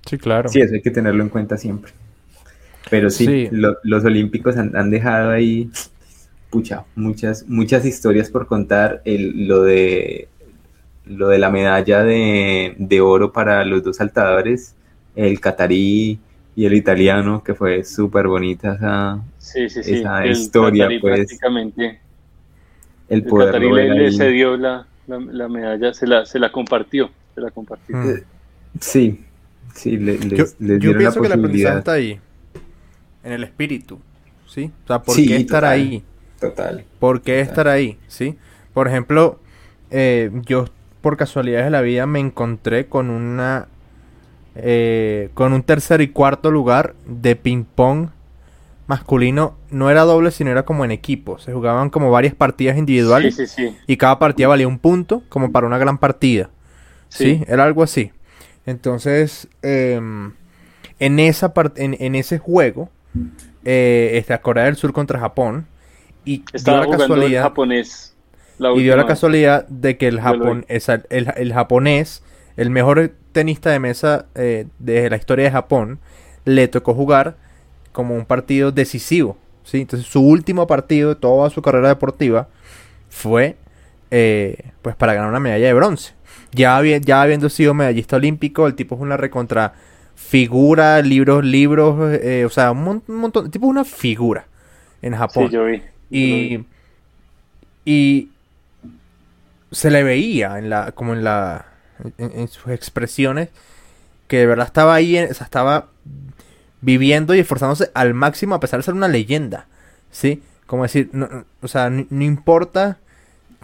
[0.05, 0.49] Sí, claro.
[0.49, 1.91] sí, eso hay que tenerlo en cuenta siempre.
[2.89, 3.47] Pero sí, Sí.
[3.51, 5.69] lo- los olímpicos han, han dejado ahí,
[6.51, 9.01] pucha, muchas, muchas historias por contar.
[9.05, 10.27] El, lo de
[11.05, 14.75] lo de la medalla de, de oro para los dos saltadores,
[15.15, 16.19] el catarí
[16.55, 19.95] y el italiano, que fue súper bonita esa, Sí, sí, sí.
[19.95, 21.99] esa el historia, pues, prácticamente,
[23.09, 27.41] el Qatarí le, le cedió la, la, la medalla, se la, se la compartió, se
[27.41, 27.97] la compartió.
[27.97, 28.13] Mm.
[28.79, 29.19] Sí,
[29.73, 32.19] sí, le- les, Yo, les yo pienso la que el aprendizaje está ahí.
[33.23, 33.99] En el espíritu.
[34.47, 34.71] ¿Sí?
[34.83, 35.73] O sea, ¿por Sí, qué estar total.
[35.79, 36.03] ahí?
[36.41, 36.83] Total.
[36.99, 37.97] ¿Por qué estar ahí?
[38.09, 38.37] ¿Sí?
[38.73, 39.39] Por ejemplo,
[39.91, 40.65] eh, yo
[40.99, 43.67] por casualidades de la vida me encontré con una...
[44.55, 48.09] eh, con un tercer y cuarto lugar de ping pong
[48.87, 49.55] masculino.
[49.69, 51.39] No era doble, sino era como en equipo.
[51.39, 53.35] Se jugaban como varias partidas individuales.
[53.35, 53.77] Sí, sí, sí.
[53.87, 56.49] Y cada partida valía un punto, como para una gran partida.
[57.07, 57.43] ¿Sí?
[57.47, 58.11] Era algo así.
[58.65, 60.33] Entonces, em,
[60.99, 62.89] en, esa en, en ese juego,
[63.63, 65.67] eh, está Corea del Sur contra Japón.
[66.25, 68.15] Y Estaba dio la casualidad, japonés.
[68.57, 72.23] La y dio la casualidad de que el, Japón, esa- el, el japonés,
[72.57, 75.99] el mejor tenista de mesa eh, de la historia de Japón,
[76.45, 77.37] le tocó jugar
[77.91, 79.37] como un partido decisivo.
[79.63, 79.81] ¿sí?
[79.81, 82.49] Entonces su último partido de toda su carrera deportiva
[83.09, 83.57] fue
[84.11, 86.13] eh, pues para ganar una medalla de bronce.
[86.51, 89.73] Ya, habi- ya habiendo sido medallista olímpico, el tipo es una recontra
[90.15, 94.45] figura, libros, libros, eh, o sea, un montón, el tipo es una figura
[95.01, 95.47] en Japón.
[95.47, 95.81] Sí, yo vi.
[96.11, 96.65] Y,
[97.85, 98.29] y
[99.71, 101.65] se le veía en la, como en la,
[102.17, 103.49] en, sus expresiones,
[104.27, 105.87] que de verdad estaba ahí, estaba
[106.81, 109.67] viviendo y esforzándose al máximo a pesar de ser una leyenda,
[110.11, 110.43] ¿sí?
[110.67, 112.97] Como decir, no, o sea, no, importa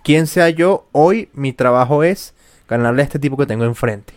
[0.04, 2.34] quién sea yo, hoy mi trabajo es
[2.68, 4.14] ganarle a este tipo que tengo enfrente,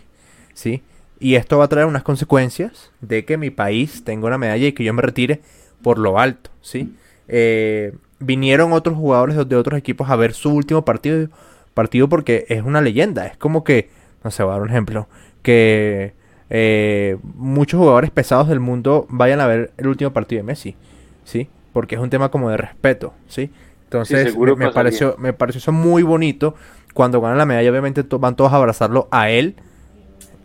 [0.55, 0.83] ¿sí?
[1.19, 4.73] Y esto va a traer unas consecuencias de que mi país tenga una medalla y
[4.73, 5.41] que yo me retire
[5.83, 6.95] por lo alto, ¿sí?
[7.29, 11.29] Eh, vinieron otros jugadores de, otros equipos a ver su último partido,
[11.75, 13.91] partido porque es una leyenda, es como que,
[14.23, 15.09] no sé, voy a dar un ejemplo,
[15.43, 16.13] que
[16.51, 20.77] eh, muchos jugadores pesados del mundo vayan a ver el último partido de Messi,
[21.25, 21.49] ¿sí?
[21.73, 23.51] Porque es un tema como de respeto, ¿sí?
[23.85, 26.55] Entonces me, pareció, me pareció eso muy bonito.
[26.95, 29.57] Cuando ganan la medalla, obviamente van todos a abrazarlo a él,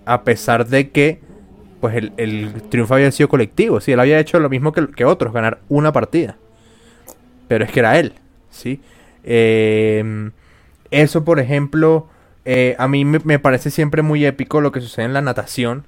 [0.05, 1.19] a pesar de que
[1.79, 5.59] pues el, triunfo había sido colectivo, sí, él había hecho lo mismo que, otros, ganar
[5.69, 6.37] una partida.
[7.47, 8.13] Pero es que era él,
[8.49, 8.81] ¿sí?
[9.23, 10.31] Em,
[10.91, 12.07] eso, por ejemplo,
[12.45, 15.85] eh, a mí me, me, parece siempre muy épico lo que sucede en la natación,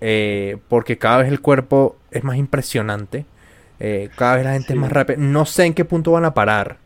[0.00, 3.24] eh, porque cada vez el cuerpo es más impresionante.
[3.78, 5.16] Eh, cada vez la gente es más rápida.
[5.18, 6.78] No sé en qué punto van a parar.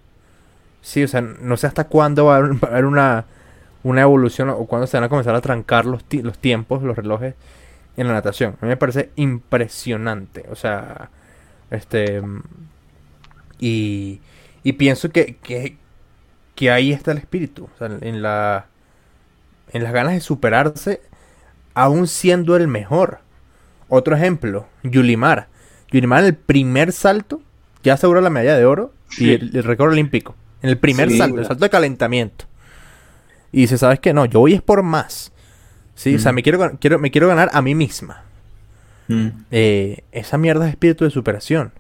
[0.82, 3.26] Sí, o sea, no sé hasta cuándo va a haber una,
[3.82, 7.34] una evolución o cuándo se van a comenzar a trancar los, los tiempos, los relojes
[7.96, 8.56] en la natación.
[8.60, 10.44] A mí me parece impresionante.
[10.50, 11.10] O sea,
[11.70, 12.22] este.
[13.58, 14.20] Y,
[14.62, 15.76] y pienso que, que,
[16.54, 17.68] que ahí está el espíritu.
[17.74, 18.66] O sea, en la.
[19.72, 21.00] En las ganas de superarse
[21.76, 23.20] aún siendo el mejor.
[23.88, 25.48] Otro ejemplo, Yulimar.
[25.92, 27.42] Yulimar en el primer salto
[27.84, 30.34] ya aseguró la medalla de oro y el, récord olímpico.
[30.62, 32.46] En el primer salto, el salto de calentamiento.
[33.52, 34.12] Y dice, ¿sabes qué?
[34.12, 35.32] No, yo voy es por más.
[35.94, 38.24] Sí, o sea, me quiero, quiero, me quiero ganar a mí misma.
[39.08, 39.28] Mm.
[39.50, 41.72] Eh, esa mierda es espíritu de superación.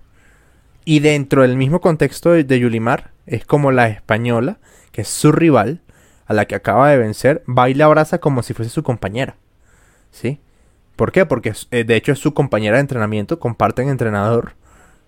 [0.88, 4.60] Y dentro del mismo contexto de, Yulimar, es como la española,
[4.92, 5.80] que es su rival,
[6.26, 9.36] a la que acaba de vencer, va y la abraza como si fuese su compañera.
[10.12, 10.38] ¿sí?
[10.94, 11.26] ¿Por qué?
[11.26, 14.52] Porque eh, de hecho es su compañera de entrenamiento, comparten entrenador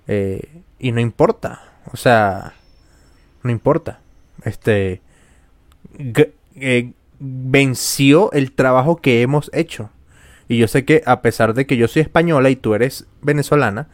[0.08, 1.62] eh, y no importa,
[1.92, 2.54] o sea,
[3.44, 4.00] no importa.
[4.42, 5.00] Este
[6.56, 9.90] eh, venció el trabajo que hemos hecho.
[10.48, 13.86] Y yo sé que a pesar de que yo soy española y tú eres venezolana,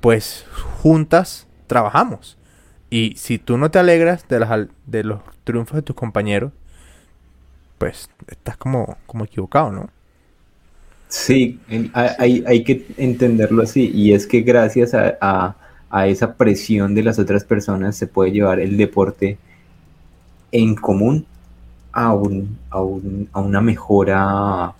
[0.00, 0.44] pues
[0.82, 2.36] juntas trabajamos.
[2.90, 6.52] Y si tú no te alegras de, las, de los triunfos de tus compañeros,
[7.78, 9.90] pues estás como, como equivocado, ¿no?
[11.08, 11.58] Sí,
[11.92, 15.56] hay, hay, que entenderlo así, y es que gracias a,
[16.06, 19.38] esa presión de las otras personas se puede llevar el deporte
[20.52, 21.26] en común
[21.90, 24.72] a, un, a, una mejora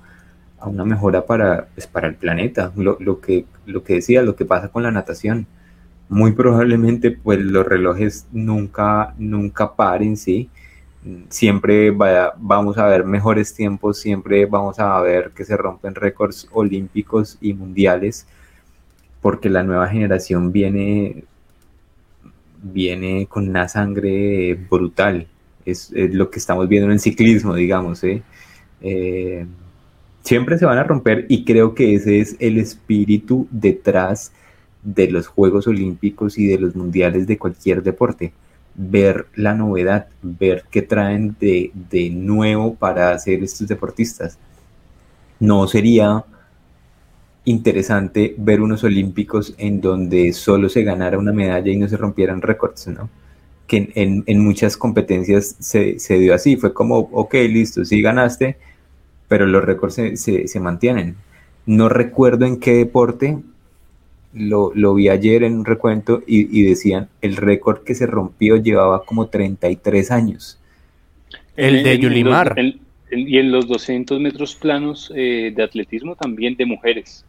[0.60, 2.72] a una mejora para, pues, para el planeta.
[2.76, 5.46] Lo, lo, que, lo que decía, lo que pasa con la natación.
[6.08, 10.50] Muy probablemente pues los relojes nunca, nunca paren, ¿sí?
[11.28, 17.38] siempre vamos a ver mejores tiempos, siempre vamos a ver que se rompen récords olímpicos
[17.40, 18.26] y mundiales,
[19.22, 21.24] porque la nueva generación viene,
[22.62, 25.26] viene con una sangre brutal.
[25.64, 28.02] Es, lo que estamos viendo en el ciclismo, digamos.
[28.04, 28.22] ¿eh?
[28.80, 29.46] Eh,
[30.22, 34.32] siempre se van a romper y creo que ese es el espíritu detrás
[34.82, 38.32] de los Juegos Olímpicos y de los Mundiales de cualquier deporte
[38.74, 41.70] ver la novedad, ver qué traen de,
[42.12, 44.38] nuevo para hacer estos deportistas.
[45.38, 46.24] No sería
[47.44, 52.42] interesante ver unos olímpicos en donde solo se ganara una medalla y no se rompieran
[52.42, 53.08] récords, ¿no?
[53.66, 58.56] Que en, muchas competencias se, dio así, fue como, ok, listo, sí ganaste,
[59.30, 60.16] pero los récords se,
[60.48, 61.14] se mantienen.
[61.64, 63.38] No recuerdo en qué deporte,
[64.34, 69.04] lo, lo, vi ayer en un recuento y, decían, el récord que se rompió llevaba
[69.04, 70.58] como 33 años.
[71.56, 72.56] El de Yulimar.
[73.12, 77.24] y en los 200 metros planos eh, de atletismo también de mujeres.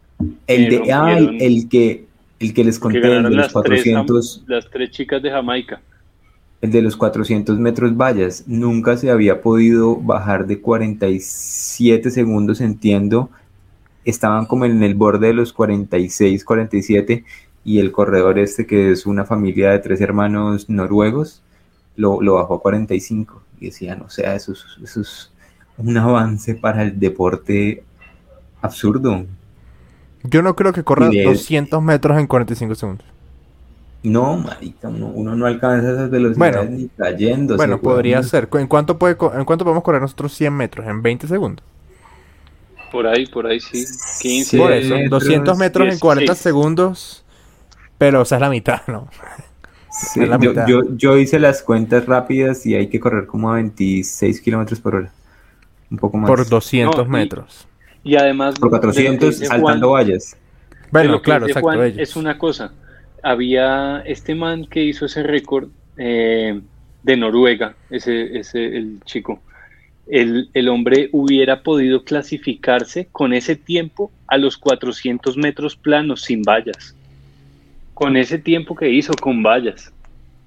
[0.48, 2.06] El de, ah, el, que,
[2.40, 4.42] el que les conté, de los 400.
[4.48, 5.80] las tres chicas de Jamaica.
[6.62, 13.28] El de los 400 metros vallas, nunca se había podido bajar de 47 segundos, entiendo,
[14.04, 17.24] estaban como en el borde de los 46, 47
[17.64, 21.42] y el corredor este que es una familia de tres hermanos noruegos
[21.96, 25.32] lo, bajó a 45 y decían, o sea, eso es, eso es
[25.76, 27.84] un avance para el deporte
[28.60, 29.26] absurdo.
[30.24, 33.11] Yo no creo que corra 200 metros en 45 segundos.
[34.02, 37.56] No, marica, uno, no alcanza esas velocidades ni cayendo.
[37.56, 38.48] Bueno, podría ser.
[38.54, 40.86] ¿En cuánto, puede, ¿En cuánto podemos correr nosotros 100 metros?
[40.86, 41.64] ¿En 20 segundos?
[42.90, 43.84] Por ahí, por ahí sí.
[44.20, 47.24] 15 por 200 metros en 40 segundos.
[47.96, 49.08] Pero o sea, es la mitad, ¿no?
[49.90, 50.66] Sí, Es la yo, mitad.
[50.66, 54.96] yo- yo hice las cuentas rápidas y hay que correr como a 26 kilómetros por
[54.96, 55.12] hora.
[55.90, 56.28] Un poco más.
[56.28, 57.68] Por 200 No, y- metros.
[58.02, 58.56] Y además...
[58.58, 60.36] Por de lo que 400 dice saltando Juan- vallas.
[60.90, 61.68] Bueno, claro, exacto.
[61.68, 61.98] Juan ellos.
[62.00, 62.72] es una cosa.
[63.22, 66.60] Había este man que hizo ese récord eh,
[67.02, 69.40] de Noruega, ese, ese el chico.
[70.06, 76.42] El, el hombre hubiera podido clasificarse con ese tiempo a los 400 metros planos sin
[76.42, 76.96] vallas.
[77.94, 79.92] Con ese tiempo que hizo con vallas.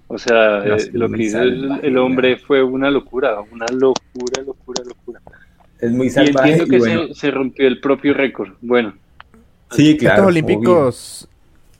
[0.07, 5.21] O sea, eh, lo que hizo el, hombre fue una locura, una locura, locura, locura.
[5.80, 6.49] Es muy Y salvaje.
[6.51, 8.53] entiendo que y bueno, se, se rompió el propio récord.
[8.61, 8.93] Bueno,
[9.71, 10.30] sí, claro.
[10.30, 10.45] estos obvio.
[10.45, 11.28] olímpicos,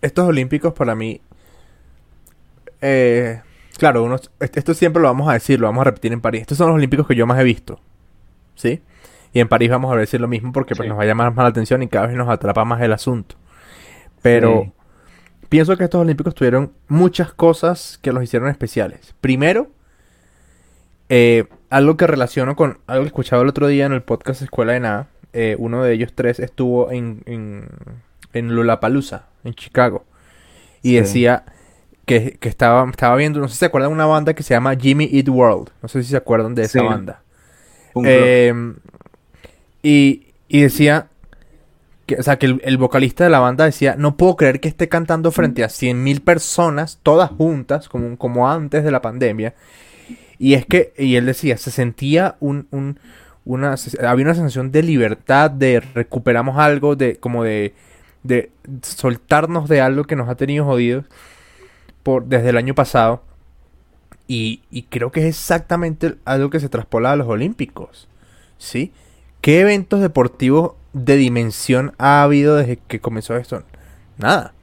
[0.06, 1.22] estos olímpicos para mí,
[2.82, 3.42] eh,
[3.78, 6.42] claro, uno, est- esto siempre lo vamos a decir, lo vamos a repetir en París.
[6.42, 7.80] Estos son los olímpicos que yo más he visto,
[8.56, 8.82] ¿sí?
[9.34, 10.90] Y en París vamos a decir lo mismo porque pues, Sí.
[10.90, 13.36] nos va a llamar más la atención y cada vez nos atrapa más el asunto.
[14.22, 14.72] Pero Sí.
[15.50, 19.14] pienso que estos olímpicos tuvieron muchas cosas que los hicieron especiales.
[19.22, 19.68] Primero,
[21.10, 24.74] eh, algo que relaciono con algo que escuchaba el otro día en el podcast Escuela
[24.74, 25.08] de Nada.
[25.38, 27.68] eh, uno de ellos tres estuvo en, en,
[28.36, 30.06] en Lollapalooza, en Chicago.
[30.84, 30.96] Y Sí.
[30.98, 31.46] decía
[32.06, 34.54] que, que estaba, estaba viendo, no sé si se acuerdan de una banda que se
[34.54, 35.70] llama Jimmy Eat World.
[35.82, 36.86] No sé si se acuerdan de esa Sí.
[36.86, 37.22] banda.
[38.04, 38.54] Eh,
[39.84, 41.08] y, y decía
[42.06, 44.68] que, o sea, que el, el vocalista de la banda decía, no puedo creer que
[44.68, 49.56] esté cantando frente a 100.000 personas, todas juntas, como, como antes de la pandemia.
[50.38, 53.00] Y es que, y él decía, se sentía un, un-
[53.46, 53.76] una,
[54.08, 57.74] había una sensación de libertad, de recuperamos algo, de como de,
[58.26, 58.52] de
[58.82, 61.06] soltarnos de algo que nos ha tenido jodidos
[62.04, 63.24] por, desde el año pasado.
[64.28, 68.08] Y, y creo que es exactamente algo que se traspola a los Olímpicos.
[68.58, 68.92] ¿Sí?
[69.42, 73.64] ¿Qué eventos deportivos de dimensión ha habido desde que comenzó esto?
[74.18, 74.54] Nada.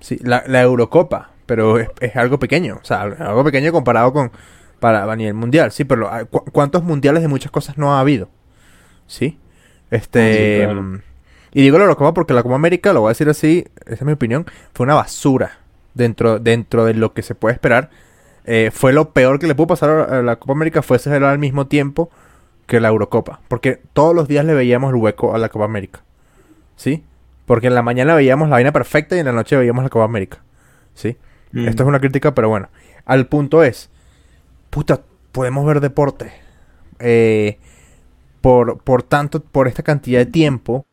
[0.00, 2.78] Sí, la, la Eurocopa, pero es, es algo pequeño.
[2.80, 4.30] O sea, algo pequeño comparado con
[4.78, 5.72] para a nivel mundial.
[5.72, 8.28] Sí, pero ¿cu- ¿cuántos mundiales de muchas cosas no ha habido?
[9.08, 9.38] ¿Sí?
[9.90, 10.60] Este.
[10.60, 11.00] Sí, claro.
[11.52, 14.02] Y digo la Eurocopa porque la Copa América, lo voy a decir así, esa es
[14.02, 15.58] mi opinión, fue una basura
[15.94, 17.90] dentro, dentro de lo que se puede esperar.
[18.44, 21.38] Eh, fue lo peor que le pudo pasar a la Copa América fue ser al
[21.38, 22.10] mismo tiempo
[22.66, 23.40] que la Eurocopa.
[23.48, 26.02] Porque todos los días le veíamos el hueco a la Copa América.
[26.76, 27.04] ¿Sí?
[27.44, 30.04] Porque en la mañana veíamos la vaina perfecta y en la noche veíamos la Copa
[30.04, 30.38] América.
[30.94, 31.16] ¿Sí?
[31.52, 31.68] Mm.
[31.68, 32.68] Esto es una crítica, pero bueno.
[33.04, 33.90] Al punto es,
[34.70, 35.00] puta,
[35.32, 36.32] podemos ver deporte.
[36.98, 37.58] Eh,
[38.40, 40.86] por, por tanto, por esta cantidad de tiempo,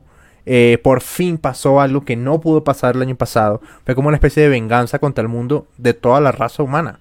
[0.46, 3.62] eh, por fin pasó algo que no pudo pasar el año pasado.
[3.86, 7.00] Fue como una especie de venganza contra el mundo de toda la raza humana.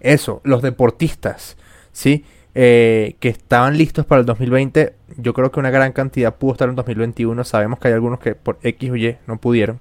[0.00, 1.56] Eso, los deportistas,
[1.92, 2.24] ¿sí?
[2.56, 6.68] Eh, que estaban listos para el 2020, yo creo que una gran cantidad pudo estar
[6.68, 7.42] en 2021.
[7.44, 9.80] Sabemos que hay algunos que por X o Y no pudieron.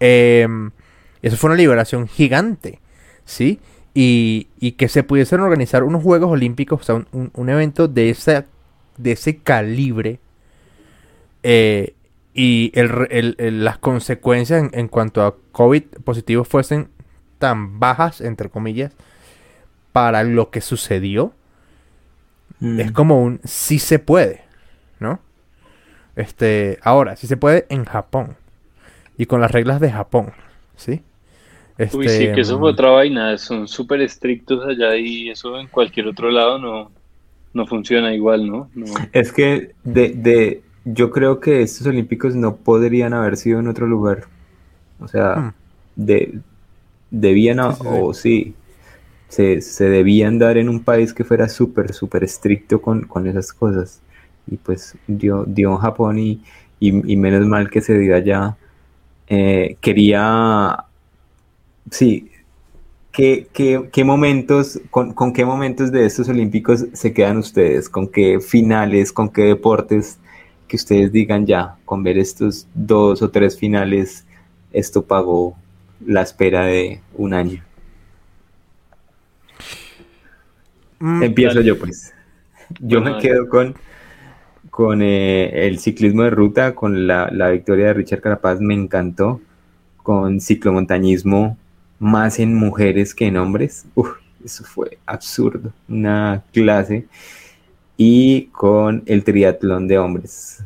[0.00, 0.46] Eh,
[1.22, 2.80] eso fue una liberación gigante,
[3.24, 3.60] ¿sí?
[3.94, 7.88] Y, y que se pudiesen organizar unos Juegos Olímpicos, o sea, un, un- un evento
[7.88, 8.44] de, esa,
[8.98, 10.20] de ese calibre.
[11.42, 11.94] eh,
[12.36, 16.88] y el re- el- el- las consecuencias en, en cuanto a COVID positivos fuesen
[17.38, 18.92] tan bajas, entre comillas,
[19.92, 21.32] para lo que sucedió,
[22.60, 22.80] Mm.
[22.80, 24.42] es como un sí se puede,
[25.00, 25.20] ¿no?
[26.16, 28.36] Este, ahora, sí se puede en Japón
[29.18, 30.32] y con las reglas de Japón,
[30.76, 31.02] ¿sí?
[31.92, 35.68] Uy, Este, sí, que eso fue otra vaina, son súper estrictos allá y eso en
[35.68, 36.90] cualquier otro lado no,
[37.52, 38.70] no funciona igual, ¿no?
[38.74, 38.86] No.
[39.12, 43.86] Es que de, de, yo creo que estos olímpicos no podrían haber sido en otro
[43.88, 44.28] lugar.
[45.00, 45.54] O sea, Hmm.
[45.96, 46.40] de,
[47.10, 48.02] debían, a- Sí, sí, sí.
[48.02, 48.54] o sí,
[49.28, 53.52] se, se debían dar en un país que fuera súper, súper estricto con, con esas
[53.52, 54.00] cosas.
[54.48, 56.42] Y pues dio, dio en Japón y,
[56.80, 58.56] y, y menos mal que se dio allá.
[59.28, 60.84] Eh, quería,
[61.90, 62.30] sí,
[63.12, 67.88] ¿qué, qué, qué momentos, con, con qué momentos de estos olímpicos se quedan ustedes?
[67.88, 70.18] ¿Con qué finales, con qué deportes
[70.68, 74.26] que ustedes digan ya, con ver estos dos o tres finales,
[74.72, 75.56] esto pagó
[76.04, 77.64] la espera de un año?
[81.00, 81.62] mm, Empiezo dale.
[81.62, 82.12] yo pues.
[82.80, 83.76] Yo Bueno, me quedo con,
[84.70, 89.42] con eh, el ciclismo de ruta, con la, la victoria de Richard Carapaz, me encantó.
[90.02, 91.58] Con ciclomontañismo,
[91.98, 93.86] más en mujeres que en hombres.
[93.94, 94.10] Uf,
[94.44, 95.72] eso fue absurdo.
[95.88, 97.06] Una clase.
[97.96, 100.62] Y con el triatlón de hombres.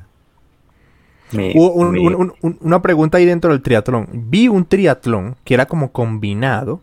[1.32, 4.08] Me- Hubo un- me- un- un- un- una pregunta ahí dentro del triatlón.
[4.12, 6.80] Vi un triatlón que era como combinado,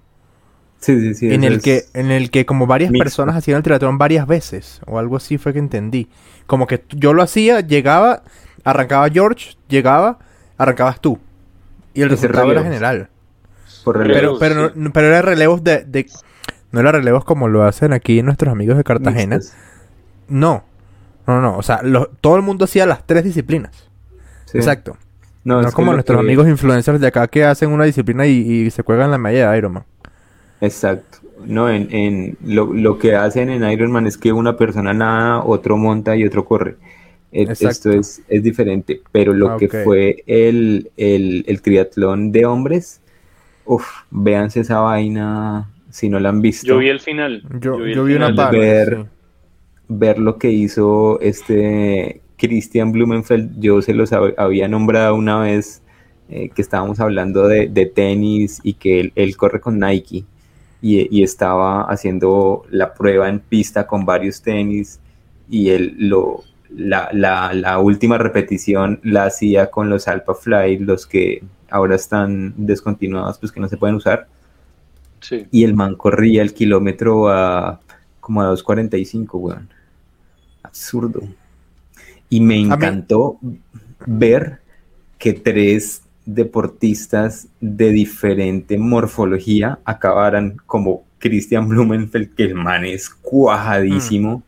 [0.79, 3.03] sí, sí, sí, en el que, en el que como varias mixto.
[3.03, 6.07] personas hacían el triatlón varias veces, o algo así fue que entendí.
[6.45, 8.23] Como que yo lo hacía, llegaba,
[8.63, 10.19] arrancaba George, llegaba,
[10.57, 11.19] arrancabas tú.
[11.93, 13.09] Y el resultado era general.
[13.83, 14.73] Por Pero, relevos, pero, sí.
[14.75, 16.05] no, pero era relevos de, de-
[16.71, 19.37] No era relevos como lo hacen aquí nuestros amigos de Cartagena.
[19.37, 19.57] Mixtos.
[20.27, 20.63] No.
[21.25, 21.57] No, no.
[21.57, 23.89] O sea, lo- todo el mundo hacía las tres disciplinas.
[24.45, 24.57] Sí.
[24.57, 24.97] Exacto.
[25.43, 28.31] No, No, es como nuestros que- amigos influencers de acá que hacen una disciplina y,
[28.65, 29.83] y se cuelgan la medalla de Ironman.
[30.61, 31.19] Exacto.
[31.45, 35.77] No, en, en lo, lo que hacen en Ironman es que una persona nada, otro
[35.77, 36.75] monta y otro corre.
[37.31, 37.69] E- Exacto.
[37.69, 43.01] Esto es, es diferente, pero lo Ah, que fue el, el, el triatlón de hombres,
[43.65, 46.65] uff, véanse esa vaina si no la han visto.
[46.67, 47.43] Yo vi el final.
[47.59, 48.35] Yo, vi una final.
[48.35, 48.57] parte.
[48.59, 49.05] ver- sí.
[49.89, 55.81] Ver lo que hizo este Christian Blumenfeld, yo se los hab- había nombrado una vez
[56.29, 60.25] eh, que estábamos hablando de, de tenis y que él, él corre con Nike
[60.81, 64.99] y, y estaba haciendo la prueba en pista con varios tenis
[65.49, 71.07] y él lo, la, la- la última repetición la hacía con los Alpha Fly, los
[71.07, 74.27] que ahora están descontinuados, pues que no se pueden usar
[75.19, 75.47] Sí.
[75.49, 77.79] y el man corría el kilómetro a
[78.19, 79.69] como a 2.45, weón.
[80.63, 81.21] Absurdo.
[82.29, 83.39] Y me encantó
[84.05, 84.59] ver
[85.17, 94.43] que tres deportistas de diferente morfología acabaran como Christian Blumenfeld, que el man es cuajadísimo,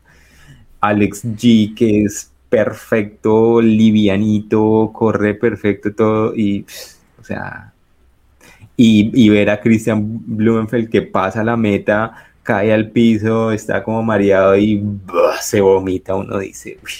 [0.80, 6.66] Alex G, que es perfecto, livianito, corre perfecto todo, y,
[7.18, 7.72] o sea,
[8.76, 14.02] y, y ver a Christian Blumenfeld que pasa la meta, cae al piso, está como
[14.02, 14.84] mareado y
[15.40, 16.90] se vomita, uno dice, "Uy,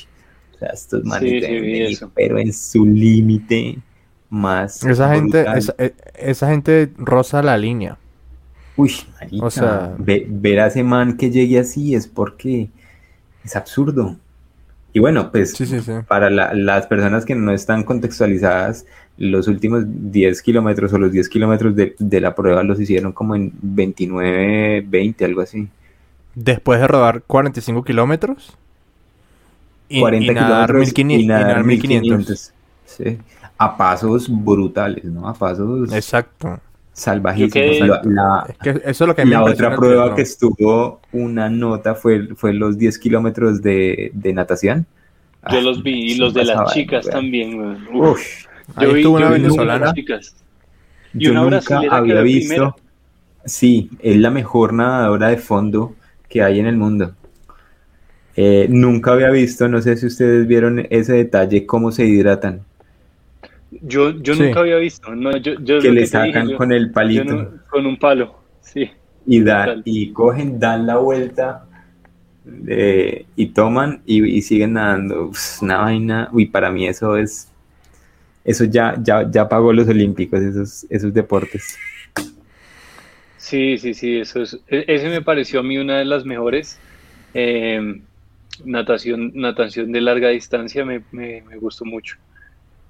[0.55, 3.79] o sea, estos manes Sí, sí, pero en su límite
[4.29, 5.59] más Esa gente, brutal.
[5.59, 5.75] esa,
[6.15, 7.99] esa gente roza la línea.
[8.77, 12.69] Uy, marica, O sea- ve- ver a ese man que llegue así es porque
[13.45, 14.17] es absurdo.
[14.93, 15.93] Y bueno, pues Sí, sí, sí.
[16.09, 18.87] para la- las personas que no están contextualizadas,
[19.21, 23.37] los últimos 10 kilómetros o los 10 kilómetros de, de la prueba los hicieron como
[23.37, 25.69] en 29, 20, algo así.
[26.35, 28.57] Después de rodar 45 kilómetros.
[29.89, 31.23] Y, 40 y nadar kilómetros 1500.
[31.23, 32.19] y nadar y nadar 1500.
[32.19, 32.53] 1500.
[32.87, 33.19] Sí.
[33.59, 35.29] A pasos brutales, ¿no?
[35.29, 36.59] A pasos Exacto.
[36.93, 37.53] salvajísimos.
[37.53, 40.17] Quedé- La- la- Es que eso es lo que La otra prueba triatlón.
[40.17, 44.87] que estuvo una nota fue, fue los 10 kilómetros de, de natación.
[45.51, 47.17] Yo Ah, los vi y los de las chicas weón.
[47.17, 47.61] también.
[47.95, 48.11] Uf.
[48.13, 48.21] Uf,
[48.81, 49.93] Yo vi- estuvo una yo venezolana.
[49.97, 50.05] Y
[51.25, 52.49] yo una nunca había visto.
[52.55, 52.75] primera.
[53.45, 55.95] Sí, es la mejor nadadora de fondo
[56.29, 57.15] que hay en el mundo.
[58.37, 62.61] Eh, nunca había visto, no sé si ustedes vieron ese detalle, cómo se hidratan.
[63.83, 64.43] Yo, yo Sí.
[64.43, 65.15] nunca había visto.
[65.15, 68.39] No, yo, yo Que le dije, sacan yo- con el palito no- con un palo.
[68.63, 68.91] Sí.
[69.27, 71.67] y, dan, y cogen, dan la vuelta
[72.67, 75.27] eh, y toman y, y siguen nadando.
[75.27, 77.50] Uf, una vaina, uy, para mí eso es,
[78.45, 81.77] eso ya, ya, ya pagó los olímpicos, esos, esos deportes.
[83.37, 86.83] Sí, sí, sí, eso es, e- ese me pareció a mí una de las mejores.
[87.33, 87.81] Eh,
[88.65, 92.17] natación, natación de larga distancia me, me- gustó mucho.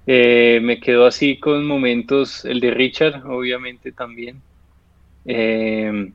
[0.07, 4.45] Eh, me quedó así con momentos, el de Richard, obviamente también.
[5.25, 6.15] Eh,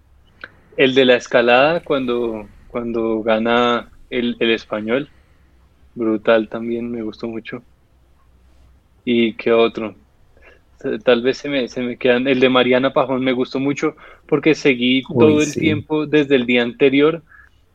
[0.77, 5.13] el de la escalada cuando, cuando gana el, el español,
[5.95, 7.65] brutal también, me gustó mucho.
[9.05, 9.95] ¿Y qué otro?
[11.03, 12.27] Tal vez se me, se me quedan.
[12.27, 13.95] El de Mariana Pajón me gustó mucho
[14.27, 15.59] porque seguí Uy, todo el sí.
[15.59, 17.23] tiempo desde el día anterior,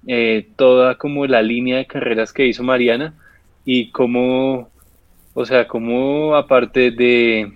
[0.07, 3.17] eh, toda como la línea de carreras que hizo Mariana
[3.65, 4.73] y cómo,
[5.35, 7.53] o sea, cómo aparte de,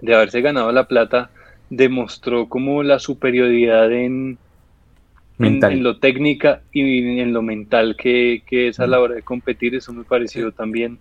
[0.00, 1.30] de haberse ganado la plata,
[1.68, 4.40] demostró como la superioridad en,
[5.40, 8.88] en lo técnica y en lo mental que, que es a Mm.
[8.88, 9.74] la hora de competir.
[9.74, 11.00] Eso me pareció también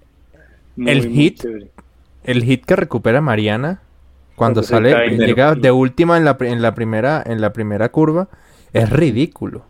[0.77, 1.71] muy, El muy hit chévere.
[2.23, 3.81] El hit que recupera Mariana
[4.35, 8.29] cuando sale, llega de última en la, en la primera, en la primera curva,
[8.73, 9.65] es ridículo.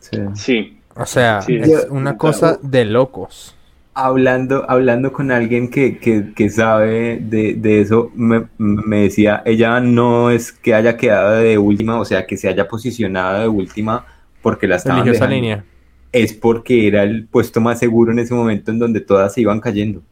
[0.00, 0.18] Sí.
[0.34, 3.56] Sí, O sea, Sí, es yo- una cosa de locos.
[3.96, 9.78] Hablando, hablando con alguien que, que, que sabe de, de eso, me, me decía, ella
[9.80, 14.04] no es que haya quedado de última, o sea, que se haya posicionado de última
[14.42, 15.36] porque la estaban dejando.
[15.36, 15.64] línea.
[16.12, 19.60] Es porque era el puesto más seguro en ese momento en donde todas se iban
[19.60, 20.02] cayendo.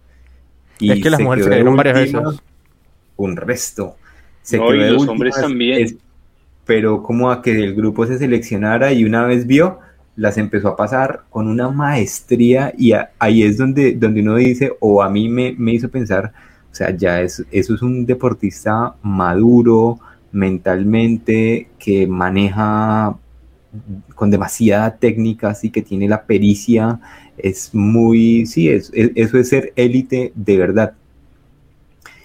[0.83, 2.21] Y Es que las se mujeres se cayeron varias veces.
[3.17, 3.97] Un resto.
[4.43, 5.83] Se No, quedó y los hombres también.
[5.83, 5.97] es-
[6.65, 9.79] pero como a que el grupo se seleccionara y una vez vio,
[10.17, 14.73] las empezó a pasar con una maestría y a- ahí es donde, donde uno dice,
[14.81, 16.33] o a mí me, me hizo pensar,
[16.71, 19.99] o sea, ya es, eso es un deportista maduro
[20.31, 23.17] mentalmente, que maneja
[24.15, 27.01] con demasiada técnica, así que tiene la pericia,
[27.43, 30.95] es muy, sí, es, es- eso es ser élite de verdad.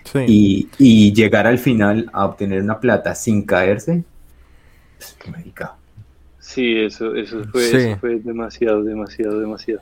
[0.04, 0.20] Sí.
[0.28, 4.04] Y, y llegar al final a obtener una plata sin caerse,
[4.98, 5.76] pues, marica.
[6.40, 7.78] Sí, eso, eso, fue, Sí.
[7.78, 9.82] eso fue demasiado, demasiado, demasiado.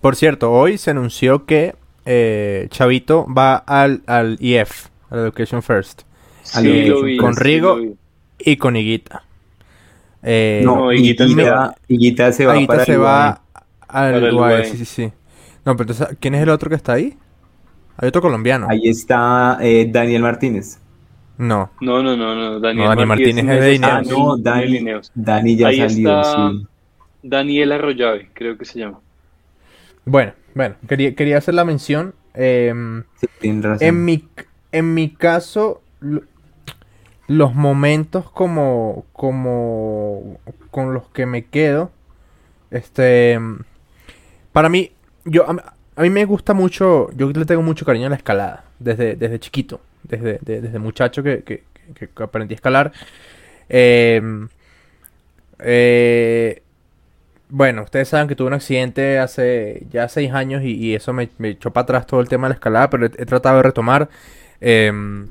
[0.00, 1.74] Por cierto, hoy se anunció que
[2.06, 6.02] eh, Chavito va al, al EF, al Education First,
[6.54, 7.68] A Sí, lo lo vi, con sí, Rigo.
[7.76, 7.94] lo vi.
[8.38, 9.24] y con Higuita.
[10.22, 11.74] Eh, No, no, Higuita Higuita, se va.
[11.88, 13.42] Higuita se va Higuita para se va
[13.92, 14.64] al UAE.
[14.64, 15.12] sí, sí, sí.
[15.64, 17.18] No, pero entonces, ¿quién es el otro que está ahí?
[17.98, 18.66] Hay otro colombiano.
[18.68, 20.78] Ahí está eh, Daniel Martínez.
[21.38, 21.70] No.
[21.80, 24.08] No, no, no, no, Daniel, No, Daniel Martínez es de Ah, Ineos.
[24.08, 25.12] no, de Dani, Ineos.
[25.14, 26.66] Dani ya Ahí salió, está sí.
[27.22, 29.00] Daniel Arroyave, creo que se llama.
[30.04, 32.14] Bueno, bueno, quería, quería hacer la mención.
[32.34, 33.88] em, Sí, tienes razón.
[33.88, 34.28] En mi,
[34.72, 36.22] en mi caso, lo-
[37.28, 40.38] los momentos como, como
[40.70, 41.90] con los que me quedo,
[42.70, 43.38] este,
[44.52, 44.92] para mí,
[45.24, 48.64] yo, a, a mí me gusta mucho, yo le tengo mucho cariño a la escalada,
[48.78, 51.62] desde, desde chiquito, desde, de- desde muchacho que, que,
[52.16, 52.92] aprendí a escalar.
[53.68, 54.48] Em,
[55.58, 56.62] eh,
[57.48, 61.50] bueno, ustedes saben que tuve un accidente hace ya seis años y, eso me, me
[61.50, 64.08] echó para atrás todo el tema de la escalada, pero he, tratado de retomar.
[64.60, 65.28] Em,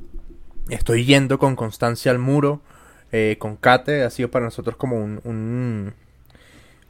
[0.69, 2.61] estoy yendo con constancia al muro,
[3.11, 5.93] eh, con Kate, ha sido para nosotros como un,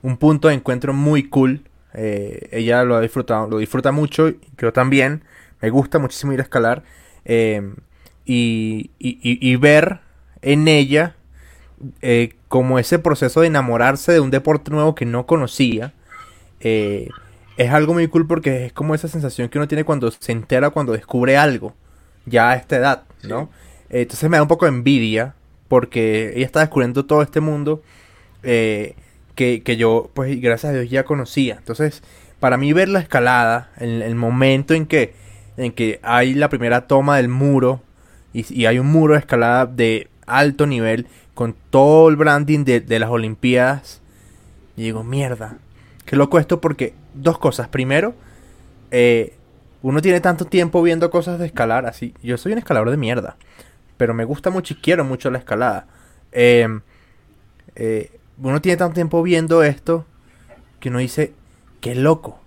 [0.02, 1.62] un punto de encuentro muy cool.
[1.94, 5.24] Eh, ella lo ha disfrutado, lo disfruta mucho, yo también.
[5.62, 6.84] Me gusta muchísimo ir a escalar.
[7.26, 7.76] em,
[8.26, 10.00] y, y- y- ver
[10.42, 11.16] en ella
[12.02, 15.94] eh, como ese proceso de enamorarse de un deporte nuevo que no conocía,
[16.62, 17.10] eh,
[17.58, 20.70] es algo muy cool porque es como esa sensación que uno tiene cuando se entera,
[20.72, 21.76] cuando descubre algo,
[22.26, 23.50] ya a esta edad, ¿no?
[23.90, 25.36] Eh, entonces me da un poco de envidia
[25.68, 27.82] porque ella está descubriendo todo este mundo
[28.44, 28.96] eh,
[29.40, 31.56] que, que yo, pues gracias a Dios ya conocía.
[31.60, 32.04] Entonces,
[32.42, 35.14] para mí ver la escalada, el, el momento en que,
[35.56, 37.82] en que hay la primera toma del muro
[38.34, 42.82] y, y hay un muro de escalada de alto nivel con todo el branding de,
[42.82, 44.02] de las Olimpiadas.
[44.76, 45.58] Y digo, mierda,
[46.04, 47.70] qué loco esto porque dos cosas.
[47.70, 48.16] Primero,
[48.92, 49.38] eh,
[49.82, 52.14] uno tiene tanto tiempo viendo cosas de escalar así.
[52.22, 53.38] Yo soy un escalador de mierda,
[53.96, 55.88] pero me gusta mucho y quiero mucho la escalada.
[56.34, 56.68] Eh,
[57.78, 60.06] eh, uno tiene tanto tiempo viendo esto
[60.80, 61.34] que uno dice,
[61.82, 62.40] qué loco.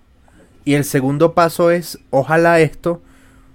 [0.64, 3.02] Y el segundo paso es, ojalá esto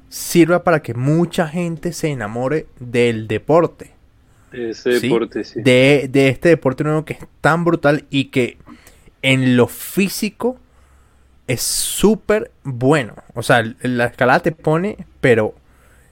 [0.10, 3.92] sirva para que mucha gente se enamore del deporte.
[4.52, 5.62] Ese Sí, deporte, sí.
[5.62, 8.58] De, de este deporte nuevo que es tan brutal y que
[9.22, 10.58] en lo físico
[11.48, 13.16] es súper bueno.
[13.34, 15.56] O sea, la escalada te pone, pero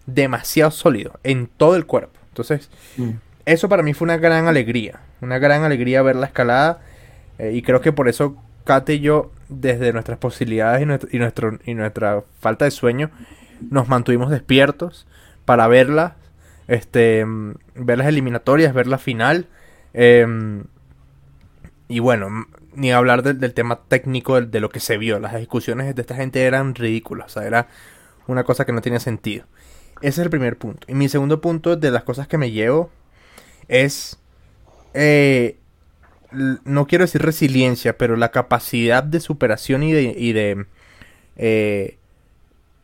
[0.05, 2.19] demasiado sólido en todo el cuerpo.
[2.29, 3.19] Entonces, Mm.
[3.45, 4.99] Eso para mí fue una gran alegría.
[5.21, 6.79] Una gran alegría ver la escalada.
[7.37, 11.19] eh, y creo que por eso Kate y yo, desde nuestras posibilidades y, nuestro, y,
[11.19, 13.11] nuestro- y nuestra falta de sueño,
[13.69, 15.05] nos mantuvimos despiertos
[15.45, 16.15] para verla.
[16.67, 17.25] Este,
[17.75, 19.47] ver las eliminatorias, ver la final.
[19.93, 20.63] em,
[21.87, 25.19] y bueno, ni hablar del, tema técnico de, lo que se vio.
[25.19, 27.27] Las ejecuciones de esta gente eran ridículas.
[27.27, 27.67] O sea, era
[28.27, 29.45] una cosa que no tenía sentido.
[30.01, 30.85] Ese es el primer punto.
[30.89, 32.89] Y mi segundo punto de las cosas que me llevo
[33.67, 34.19] es,
[34.93, 35.57] eh,
[36.31, 40.65] no quiero decir resiliencia, pero la capacidad de superación y de, y de
[41.37, 41.97] eh,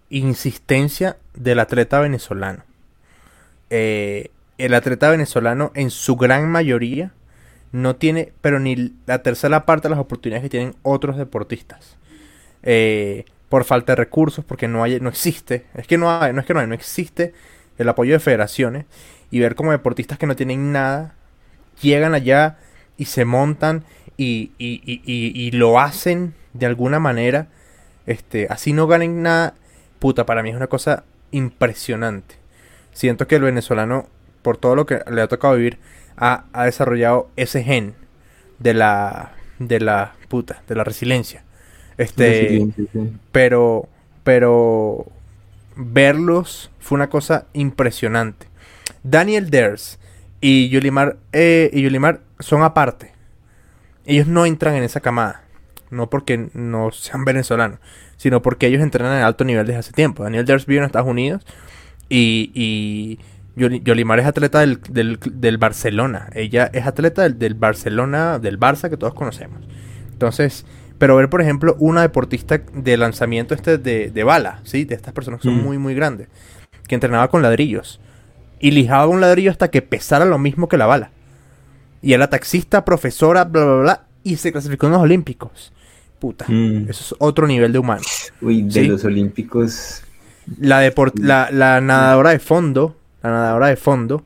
[0.10, 2.64] insistencia del atleta venezolano.
[3.70, 7.14] Eh, el atleta venezolano en su gran mayoría
[7.72, 11.98] no tiene, pero ni la tercera parte de las oportunidades que tienen otros deportistas.
[12.64, 16.40] Eh, por falta de recursos, porque no hay, no existe, es que no hay, no
[16.40, 17.34] es que no hay, no existe
[17.78, 18.86] el apoyo de federaciones
[19.32, 21.16] y ver como deportistas que no tienen nada
[21.82, 22.58] llegan allá
[22.98, 23.84] y se montan
[24.18, 27.48] y, y- y- y- lo hacen de alguna manera,
[28.06, 29.56] este, así no ganen nada,
[30.00, 32.36] puta, para mí es una cosa impresionante.
[32.94, 34.10] Siento que el venezolano,
[34.42, 35.80] por todo lo que le ha tocado vivir,
[36.18, 37.96] ha, ha desarrollado ese gen
[38.60, 41.44] de la, de la puta, de la resiliencia.
[41.98, 42.68] Este,
[43.32, 43.88] pero
[44.24, 45.08] pero
[45.76, 48.48] verlos fue una cosa impresionante.
[49.04, 50.00] Daniel Ders
[50.42, 53.12] y Yulimar eh, y Yulimar son aparte.
[54.06, 55.44] Ellos no entran en esa camada,
[55.90, 57.80] no porque no sean venezolanos,
[58.18, 60.24] sino porque ellos entrenan a alto nivel desde hace tiempo.
[60.24, 61.46] Daniel Ders vive en Estados Unidos
[62.10, 63.20] y, y
[63.60, 66.30] Yoli- Yolimar es atleta del, del- del Barcelona.
[66.34, 69.62] Ella es atleta del, del Barcelona, del Barça que todos conocemos.
[70.12, 70.66] Entonces,
[70.98, 74.86] pero ver, por ejemplo, una deportista de lanzamiento este de, de bala, ¿sí?
[74.86, 75.64] De estas personas que son Mm.
[75.64, 76.28] muy, muy grandes.
[76.88, 78.00] Que entrenaba con ladrillos.
[78.62, 81.12] Y lijaba un ladrillo hasta que pesara lo mismo que la bala.
[82.02, 84.04] Y era taxista, profesora, bla, bla, bla.
[84.24, 85.74] Y se clasificó en los Olímpicos.
[86.20, 86.46] Puta.
[86.48, 86.88] Mm.
[86.90, 88.04] Eso es otro nivel de humano.
[88.42, 88.88] Uy, de Sí.
[88.88, 90.04] los olímpicos.
[90.60, 94.24] La, deport- la, la nadadora de fondo, la nadadora de fondo,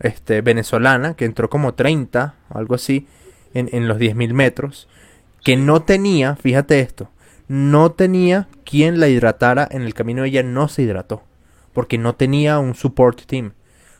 [0.00, 3.06] este, venezolana, que entró como 30 o algo así
[3.54, 4.88] en, en los 10.000 metros,
[5.44, 7.10] que no tenía, fíjate esto,
[7.48, 11.22] no tenía quien la hidratara en el camino, ella no se hidrató,
[11.72, 13.52] porque no tenía un support team,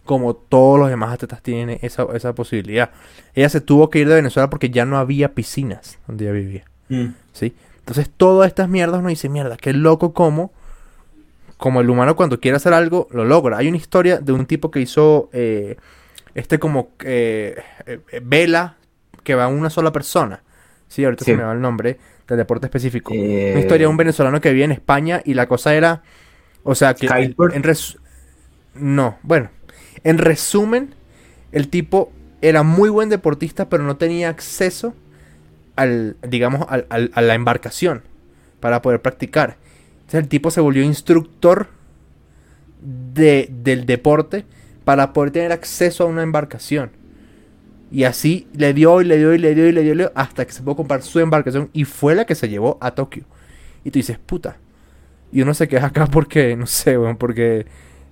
[0.06, 2.90] como todos los demás atletas tienen esa, esa posibilidad.
[3.34, 6.64] Ella se tuvo que ir de Venezuela porque ya no había piscinas donde ella vivía.
[6.88, 7.08] Mm.
[7.32, 7.54] ¿sí?
[7.80, 10.52] Entonces todas estas mierdas uno dice, mierda, qué loco como,
[11.56, 13.58] como el humano cuando quiere hacer algo, lo logra.
[13.58, 15.76] Hay una historia de un tipo que hizo eh,
[16.34, 18.76] este como eh, eh, vela
[19.22, 20.42] que va una sola persona.
[20.88, 21.32] Sí, ahorita Sí.
[21.32, 21.98] se me va el nombre
[22.28, 23.12] del deporte específico.
[23.14, 26.02] Eh, Una historia de un venezolano que vivía en España y la cosa era,
[26.62, 27.54] o sea, que Kiteboard.
[27.54, 27.98] en res-
[28.74, 29.50] no, bueno,
[30.04, 30.94] en resumen,
[31.52, 34.94] el tipo era muy buen deportista, pero no tenía acceso
[35.74, 38.02] al, digamos, a la embarcación
[38.60, 39.56] para poder practicar.
[39.96, 41.68] Entonces el tipo se volvió instructor
[42.80, 44.44] de, del deporte
[44.84, 46.90] para poder tener acceso a una embarcación.
[47.90, 50.52] Y así le dio y le dio y le dio y le dio, hasta que
[50.52, 53.24] se pudo comprar su embarcación y fue la que se llevó a Tokio.
[53.84, 54.58] Y tú dices, puta.
[55.32, 57.66] Y uno se queda acá porque, no sé, weón, porque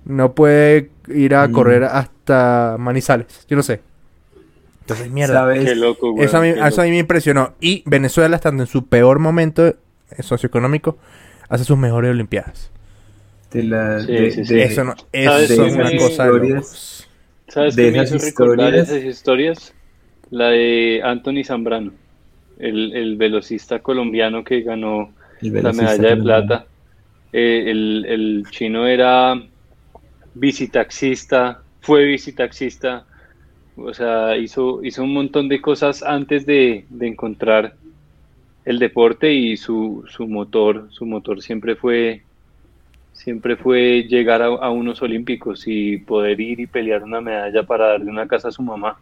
[0.05, 1.51] no puede ir a Mm.
[1.51, 3.45] correr hasta Manizales.
[3.49, 3.81] Yo no sé.
[4.81, 5.33] Entonces, mierda.
[5.35, 5.65] ¿Sabes?
[5.65, 6.25] Qué loco, güey.
[6.25, 7.53] Eso a, mí, qué eso a mí me impresionó.
[7.59, 9.75] Y Venezuela, estando en su peor momento
[10.19, 10.97] socioeconómico,
[11.49, 12.71] hace sus mejores Olimpiadas.
[13.51, 14.53] De la- Sí, de- sí, sí.
[14.55, 16.53] de- Eso, no, ¿Sabes eso de es una cosa de historias?
[16.55, 17.09] locos.
[17.47, 19.73] ¿Sabes de qué me hizo recordar historias- esas historias?
[20.31, 21.91] La de Anthony Zambrano,
[22.59, 26.65] el, el velocista colombiano que ganó la medalla de plata.
[27.31, 29.35] Eh, el, el chino era
[30.35, 33.05] visitaxista, fue visitaxista,
[33.75, 37.75] o sea, hizo, hizo un montón de cosas antes de, de encontrar
[38.65, 42.23] el deporte y su, su motor, su motor siempre fue,
[43.13, 48.09] siempre fue llegar a, unos olímpicos y poder ir y pelear una medalla para darle
[48.09, 48.97] una casa a su mamá.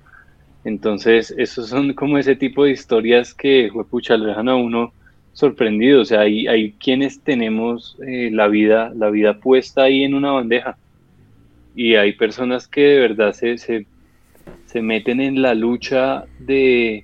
[0.66, 4.94] Entonces, esos son como ese tipo de historias que, juepucha, lo dejan a uno
[5.34, 6.02] sorprendido.
[6.02, 10.32] O sea, hay, hay quienes tenemos eh, la vida, la vida puesta ahí en una
[10.32, 10.78] bandeja.
[11.76, 13.86] Y hay personas que de verdad se, se,
[14.68, 17.04] se meten en la lucha de,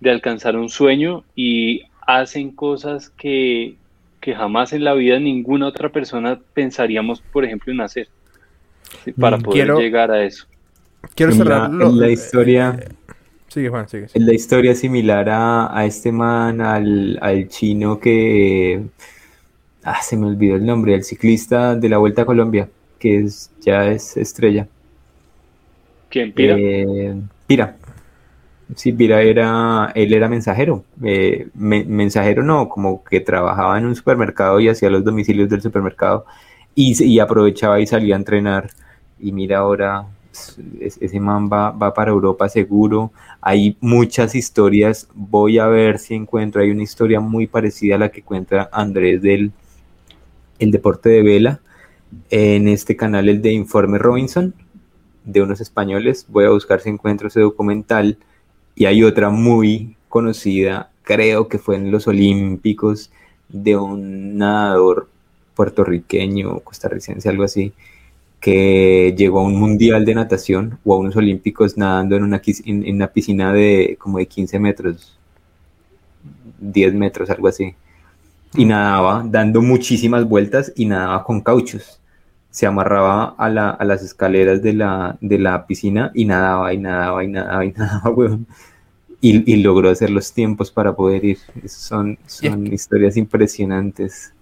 [0.00, 3.76] de alcanzar un sueño y hacen cosas que,
[4.20, 8.08] que jamás en la vida ninguna otra persona pensaríamos, por ejemplo, en hacer.
[9.04, 9.12] ¿sí?
[9.12, 10.46] Para Mm, poder quiero- llegar a eso.
[11.14, 12.88] Quiero En la- cerrar en la historia- eh,
[13.48, 14.08] sigue, Juan, sigue.
[14.08, 14.20] sigue.
[14.20, 18.82] Es la historia similar a, a este man, al, al chino que...
[19.82, 22.68] Ah, se me olvidó el nombre, el ciclista de la Vuelta a Colombia,
[23.04, 24.66] que es, ya es estrella.
[26.08, 26.56] ¿Quién pira?
[26.58, 27.14] Eh,
[27.46, 27.76] Pira.
[28.76, 30.84] Sí, Pira era, él era mensajero.
[31.02, 35.60] Eh, me- mensajero no, como que trabajaba en un supermercado y hacía los domicilios del
[35.60, 36.24] supermercado
[36.74, 38.70] y, aprovechaba y salía a entrenar.
[39.20, 40.06] Y mira ahora,
[40.80, 43.12] es- ese man va, va para Europa seguro.
[43.42, 45.08] Hay muchas historias.
[45.12, 46.62] Voy a ver si encuentro.
[46.62, 49.52] Hay una historia muy parecida a la que cuenta Andrés del
[50.58, 51.60] el deporte de vela
[52.30, 54.54] en este canal, el de Informe Robinson
[55.24, 56.26] de unos españoles.
[56.28, 58.18] Voy a buscar si encuentro ese documental.
[58.74, 63.10] Y hay otra muy conocida, creo que fue en los Olímpicos,
[63.48, 65.08] de un nadador
[65.54, 67.72] puertorriqueño, costarricense, algo así,
[68.40, 72.94] que llegó a un mundial de natación o a unos Olímpicos nadando en una, en
[72.94, 75.18] una piscina de como de 15 metros,
[76.60, 77.74] 10 metros, algo así.
[78.56, 82.00] Y nadaba dando muchísimas vueltas y nadaba con cauchos
[82.54, 86.78] se amarraba a, la- a las escaleras de la, de la piscina y nadaba y
[86.78, 88.46] nadaba y nadaba y nadaba, weón.
[89.20, 91.38] Y, y logró hacer los tiempos para poder ir.
[91.66, 94.34] Son, Y es son historias impresionantes.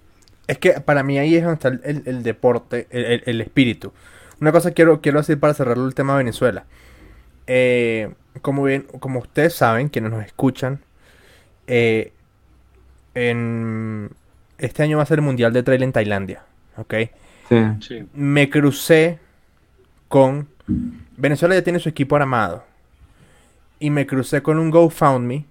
[0.46, 3.92] Es que para mí ahí es donde está el, el- deporte, el, el- el espíritu.
[4.40, 6.64] Una cosa quiero, quiero decir para cerrarlo el tema de Venezuela.
[7.46, 10.80] Eh, como bien, como ustedes saben, quienes nos escuchan,
[11.68, 12.12] eh,
[13.14, 14.10] en
[14.58, 16.42] este año va a ser el Mundial de Trail en Tailandia.
[16.76, 16.94] ¿Ok?
[17.80, 18.06] Sí.
[18.14, 19.18] Me crucé
[20.08, 20.48] con...
[21.16, 22.64] Venezuela ya tiene su equipo armado.
[23.78, 25.44] Y me crucé con un GoFundMe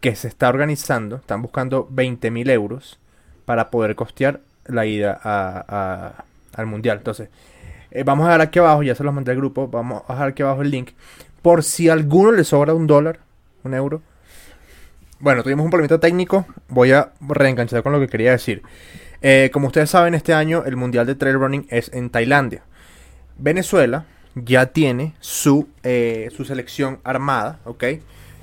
[0.00, 1.16] que se está organizando.
[1.16, 2.98] Están buscando 20 mil euros
[3.44, 6.98] para poder costear la ida a- a- al mundial.
[6.98, 7.28] Entonces,
[7.90, 9.68] eh, vamos a dejar aquí abajo, ya se los mandé al grupo.
[9.68, 10.90] Vamos a dejar aquí abajo el link.
[11.42, 13.18] Por si a alguno le sobra un dólar,
[13.64, 14.02] un euro.
[15.20, 16.46] Bueno, tuvimos un problemita técnico.
[16.68, 18.62] Voy a reenganchar con lo que quería decir.
[19.22, 22.62] Eh, como ustedes saben, este año el Mundial de Trail Running es en Tailandia.
[23.38, 24.04] Venezuela
[24.34, 27.84] ya tiene su, eh, su selección armada, ¿ok?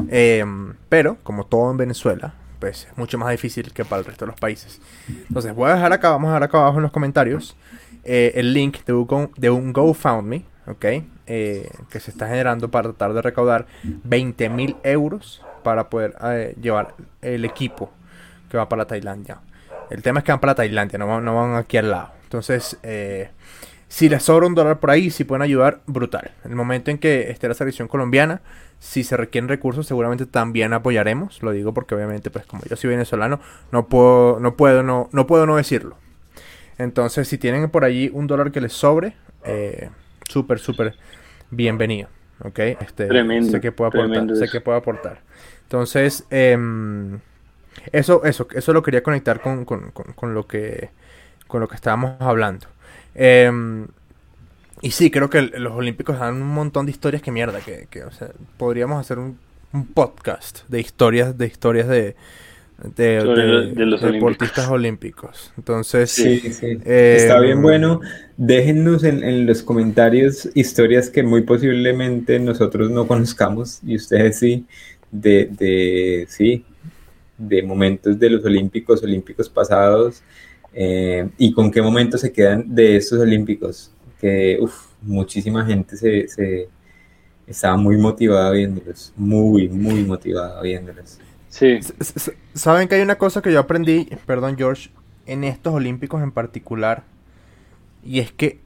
[0.09, 4.25] Em, pero, como todo en Venezuela, pues es mucho más difícil que para el resto
[4.25, 4.82] de los países.
[5.07, 7.55] Entonces voy a dejar acá, vamos a dejar acá abajo en los comentarios
[8.03, 10.86] eh, el link de un, de un GoFundMe, ¿ok?
[11.27, 16.55] Eh, que se está generando para tratar de recaudar 20 mil euros para poder eh,
[16.61, 17.91] llevar el equipo
[18.49, 19.39] que va para Tailandia.
[19.89, 22.11] El tema es que van para Tailandia, no van, no van aquí al lado.
[22.23, 22.77] Entonces,
[23.89, 26.31] si les sobra un dólar por ahí, si pueden ayudar, brutal.
[26.45, 28.41] En el momento en que esté la selección colombiana,
[28.77, 31.41] si se requieren recursos, seguramente también apoyaremos.
[31.41, 33.39] Lo digo porque obviamente, pues como yo soy venezolano,
[33.71, 35.97] no puedo, no puedo, no, no puedo no decirlo.
[36.77, 39.89] Entonces, si tienen por allí un dólar que les sobre, eh,
[40.29, 40.95] súper, súper
[41.49, 42.09] bienvenido.
[42.43, 42.59] ¿Ok?
[42.59, 43.51] Este, tremendo.
[43.51, 44.35] Sé que puedo aportar.
[44.35, 45.21] Sé que puedo aportar.
[45.63, 47.19] Entonces, em,
[47.91, 50.89] eso, eso, eso lo quería conectar con, con, con, lo que
[51.47, 52.67] con lo que estábamos hablando.
[53.15, 53.88] Em,
[54.82, 58.03] y sí, creo que los Olímpicos dan un montón de historias que mierda, que, que
[58.03, 59.38] o sea, podríamos hacer un,
[59.73, 62.15] un, podcast de historias, de historias de,
[62.95, 65.51] de, los deportistas olímpicos.
[65.57, 66.80] Entonces, sí, sí.
[66.86, 67.99] Eh, está bien bueno.
[68.38, 74.65] Déjennos en, en, los comentarios historias que muy posiblemente nosotros no conozcamos y ustedes sí,
[75.11, 76.63] de, de sí,
[77.39, 80.21] de momentos de los olímpicos, olímpicos pasados
[80.73, 83.91] eh, y con qué momentos se quedan de estos olímpicos.
[84.19, 86.69] Que uf, muchísima gente se, se
[87.47, 91.19] estaba muy motivada viéndolos, muy, muy motivada viéndolos.
[91.49, 91.79] Sí.
[92.53, 94.91] Saben que hay una cosa que yo aprendí, perdón George,
[95.25, 97.03] en estos Olímpicos en particular,
[98.03, 98.59] y es que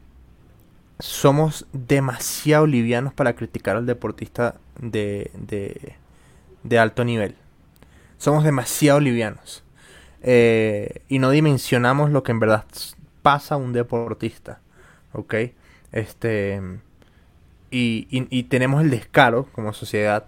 [1.00, 5.94] somos demasiado livianos para criticar al deportista de, de,
[6.64, 7.36] de alto nivel.
[8.24, 9.66] Somos demasiado livianos.
[10.22, 12.64] Eh, y no dimensionamos lo que en verdad
[13.22, 14.62] pasa a un deportista.
[15.12, 15.36] ¿Ok?
[15.92, 16.62] Este.
[17.70, 20.24] Y, tenemos el descaro como sociedad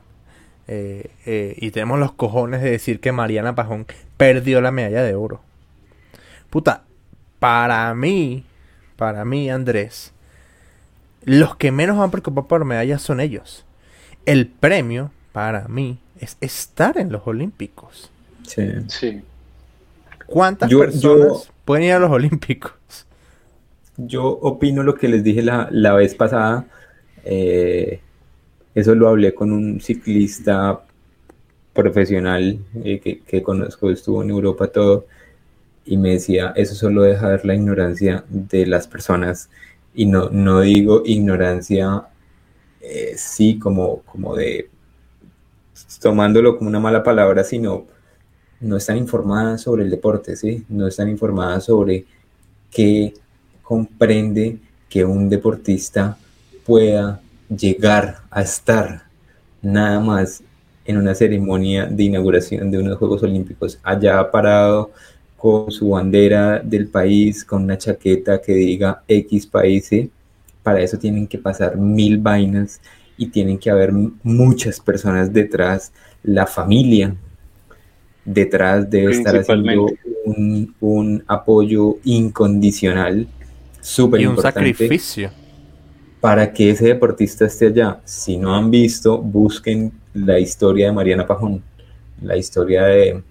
[0.68, 3.86] eh, eh, y tenemos los cojones de decir que Mariana Pajón
[4.18, 5.40] perdió la medalla de oro.
[6.50, 6.84] Puta,
[7.40, 8.44] para mí,
[8.98, 10.12] para mí, Andrés,
[11.24, 13.66] los que menos van preocupados por medallas son ellos.
[14.26, 18.10] El premio, para mí, es estar en los Olímpicos.
[18.44, 18.72] Sí.
[18.88, 19.22] sí.
[20.26, 22.74] ¿Cuántas personas pueden ir a los Olímpicos?
[23.98, 26.66] Yo opino lo que les dije la, la vez pasada.
[27.24, 28.00] Eh,
[28.74, 30.82] eso lo hablé con un ciclista
[31.76, 35.06] profesional eh, que, conozco, estuvo en Europa todo,
[35.86, 39.50] y me decía, eso solo deja ver la ignorancia de las personas.
[39.94, 42.08] Y no, no digo ignorancia,
[42.82, 44.70] eh, sí, como, como de
[46.02, 47.86] tomándolo como una mala palabra, sino
[48.60, 50.64] no están informadas sobre el deporte, ¿sí?
[50.70, 52.06] No están informadas sobre
[52.72, 53.14] qué
[53.62, 54.60] comprende
[54.90, 56.18] que un deportista
[56.66, 59.04] pueda llegar a estar
[59.62, 60.44] nada más
[60.86, 64.92] en una ceremonia de inauguración de unos Juegos Olímpicos, allá parado
[65.38, 69.90] con su bandera del país, con una chaqueta que diga X país,
[70.64, 72.80] para eso tienen que pasar mil vainas
[73.18, 73.92] y tienen que haber
[74.24, 75.92] muchas personas detrás,
[76.24, 77.16] la familia
[78.24, 79.88] detrás debe estar haciendo
[80.80, 83.28] un, apoyo incondicional,
[83.82, 84.60] súper importante.
[84.60, 85.46] Y un sacrificio
[86.26, 88.02] para que ese deportista esté allá.
[88.04, 91.62] Si no han visto, busquen la historia de Mariana Pajón,
[92.20, 93.22] la historia de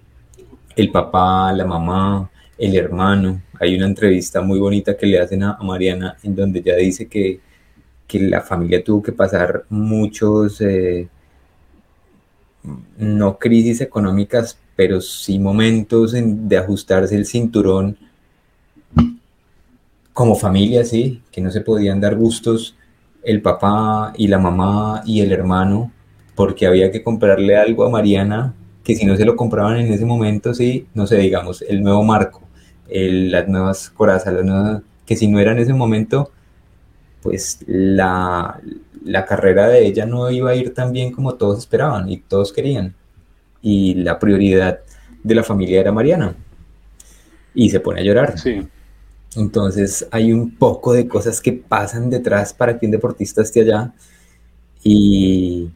[0.77, 3.41] el papá, la mamá, el hermano.
[3.59, 7.41] Hay una entrevista muy bonita que le hacen a, Mariana en donde ella dice que,
[8.13, 11.07] la familia tuvo que pasar muchos, eh,
[12.97, 17.97] no crisis económicas, pero sí momentos de ajustarse el cinturón
[20.13, 22.75] como familia, sí, que no se podían dar gustos
[23.23, 25.91] el papá y la mamá y el hermano,
[26.35, 28.53] porque había que comprarle algo a Mariana,
[28.83, 32.03] que si no se lo compraban en ese momento, sí, no sé, digamos, el nuevo
[32.03, 32.41] marco,
[32.87, 34.35] las nuevas corazas,
[35.05, 36.31] que si no era en ese momento,
[37.25, 38.61] pues la,
[39.03, 42.53] la carrera de ella no iba a ir tan bien como todos esperaban y todos
[42.53, 42.93] querían.
[43.63, 44.81] Y la prioridad
[45.23, 46.35] de la familia era Mariana.
[47.55, 48.37] Y se pone a llorar.
[48.37, 48.61] Sí.
[49.35, 53.91] Entonces hay un poco de cosas que pasan detrás para que un deportista esté allá
[54.83, 55.71] y,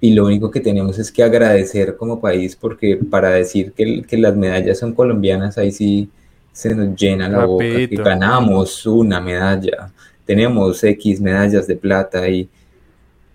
[0.00, 4.36] y lo único que tenemos es que agradecer como país porque para decir que, las
[4.36, 6.08] medallas son colombianas, ahí sí
[6.52, 9.92] se nos llena la boca, que ganamos una medalla,
[10.30, 12.48] tenemos X medallas de plata y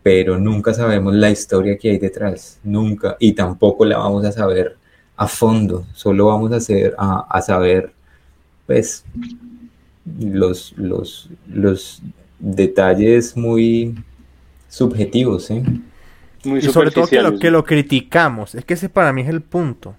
[0.01, 4.77] pero nunca sabemos la historia que hay detrás, nunca, y tampoco la vamos a saber
[5.17, 7.91] a fondo, solo vamos a, hacer, a saber
[8.65, 9.03] pues
[10.17, 12.01] los, los,
[12.39, 13.95] detalles muy
[14.69, 15.63] subjetivos, ¿eh?
[16.45, 18.55] muy y sobre todo que lo, que lo criticamos.
[18.55, 19.95] Es que ese para mí es el punto.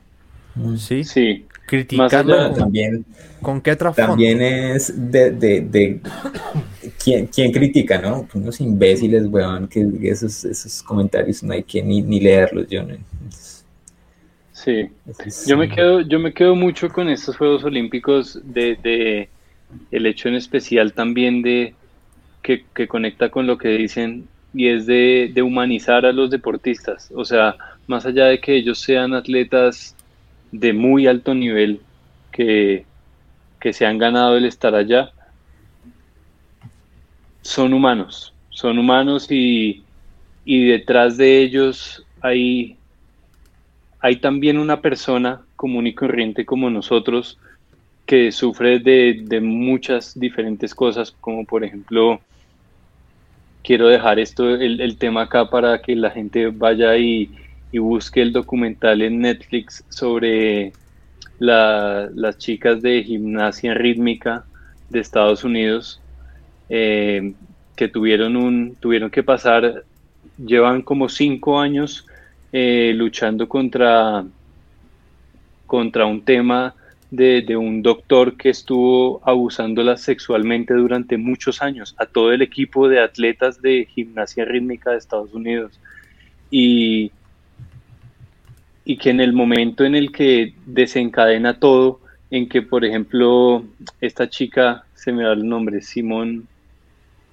[0.78, 1.04] ¿Sí?
[1.04, 3.04] Sí, Criticando allá- con, También,
[3.42, 4.12] con qué trasfondo.
[4.12, 6.00] también es de, de, de-
[7.02, 8.28] ¿quién, quién critica, ¿no?
[8.34, 12.96] Unos imbéciles, weón, que esos, esos comentarios no hay que ni, ni leerlos, yo no.
[14.52, 14.88] sí.
[15.06, 19.30] Entonces, Yo me quedo, yo me quedo mucho con estos Juegos Olímpicos de, de
[19.90, 21.74] el hecho en especial también de
[22.42, 27.10] que, que conecta con lo que dicen y es de, de humanizar a los deportistas.
[27.14, 29.96] O sea, más allá de que ellos sean atletas
[30.52, 31.86] de muy alto nivel,
[32.32, 32.86] que,
[33.60, 35.12] que se han ganado el estar allá,
[37.48, 39.88] son humanos, son humanos y,
[40.44, 42.82] y detrás de ellos hay,
[44.00, 47.38] hay también una persona común y corriente como nosotros
[48.06, 52.22] que sufre de, de muchas diferentes cosas, como por ejemplo,
[53.62, 57.32] quiero dejar esto, el, el tema acá para que la gente vaya y,
[57.70, 60.76] y busque el documental en Netflix sobre
[61.38, 64.48] la- las chicas de gimnasia rítmica
[64.90, 66.05] de Estados Unidos
[66.68, 67.34] eh,
[67.74, 69.84] que tuvieron un tuvieron que pasar
[70.38, 72.06] llevan como cinco años
[72.52, 74.24] eh, luchando contra
[75.66, 76.74] contra un tema
[77.10, 82.88] de, de un doctor que estuvo abusándolas sexualmente durante muchos años a todo el equipo
[82.88, 85.78] de atletas de gimnasia rítmica de Estados Unidos.
[86.50, 87.10] Y
[88.88, 92.00] y que en el momento en el que desencadena todo,
[92.30, 93.64] en que por ejemplo
[94.00, 96.46] esta chica, se me da el nombre, Simón,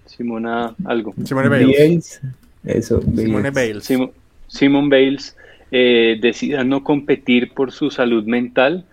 [0.05, 1.77] Simona algo, Simone Biles.
[1.89, 2.21] Biles,
[2.63, 3.53] Eso, Simone Biles.
[3.67, 3.83] Biles.
[3.85, 4.11] Sim-
[4.47, 5.35] Simone Bales
[5.71, 8.85] eh, decida no competir por su salud mental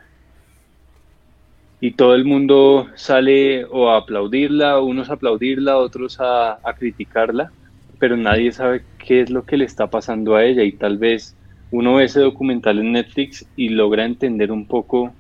[1.81, 7.53] y todo el mundo sale o a aplaudirla, unos a aplaudirla, otros a, a criticarla,
[7.99, 11.35] pero nadie sabe qué es lo que le está pasando a ella y tal vez
[11.71, 15.13] uno ve ese documental en Netflix y logra entender un poco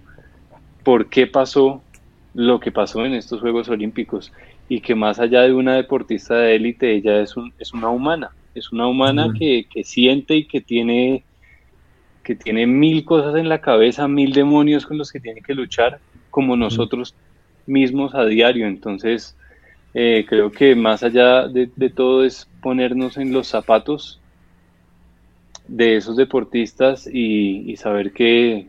[0.84, 1.82] por qué pasó
[2.34, 4.32] lo que pasó en estos Juegos Olímpicos
[4.71, 8.31] y que más allá de una deportista de élite, ella es, un, es una humana,
[8.55, 11.25] es una humana que, que siente y que tiene,
[12.23, 15.99] que tiene mil cosas en la cabeza, mil demonios con los que tiene que luchar,
[16.31, 17.16] como nosotros
[17.66, 18.68] mismos a diario.
[18.68, 19.37] Entonces,
[19.93, 24.21] eh, creo que más allá de, de todo es ponernos en los zapatos
[25.66, 28.68] de esos deportistas y, y saber que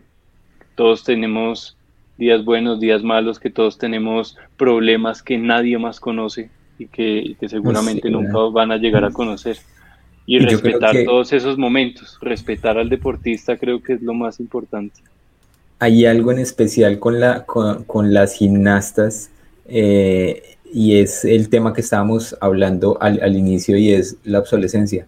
[0.73, 1.77] todos tenemos
[2.21, 7.33] días buenos, días malos, que todos tenemos problemas que nadie más conoce y que, y
[7.35, 9.57] que seguramente Sí, nunca van a llegar a conocer.
[10.27, 15.01] Y respetar que- todos esos momentos, respetar al deportista creo que es lo más importante.
[15.79, 19.31] Hay algo en especial con, la, con, con las gimnastas
[19.65, 25.07] eh, y es el tema que estábamos hablando al, al inicio y es la obsolescencia.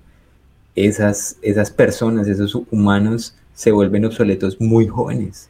[0.76, 5.48] Esas, esas personas, esos humanos se vuelven obsoletos muy jóvenes.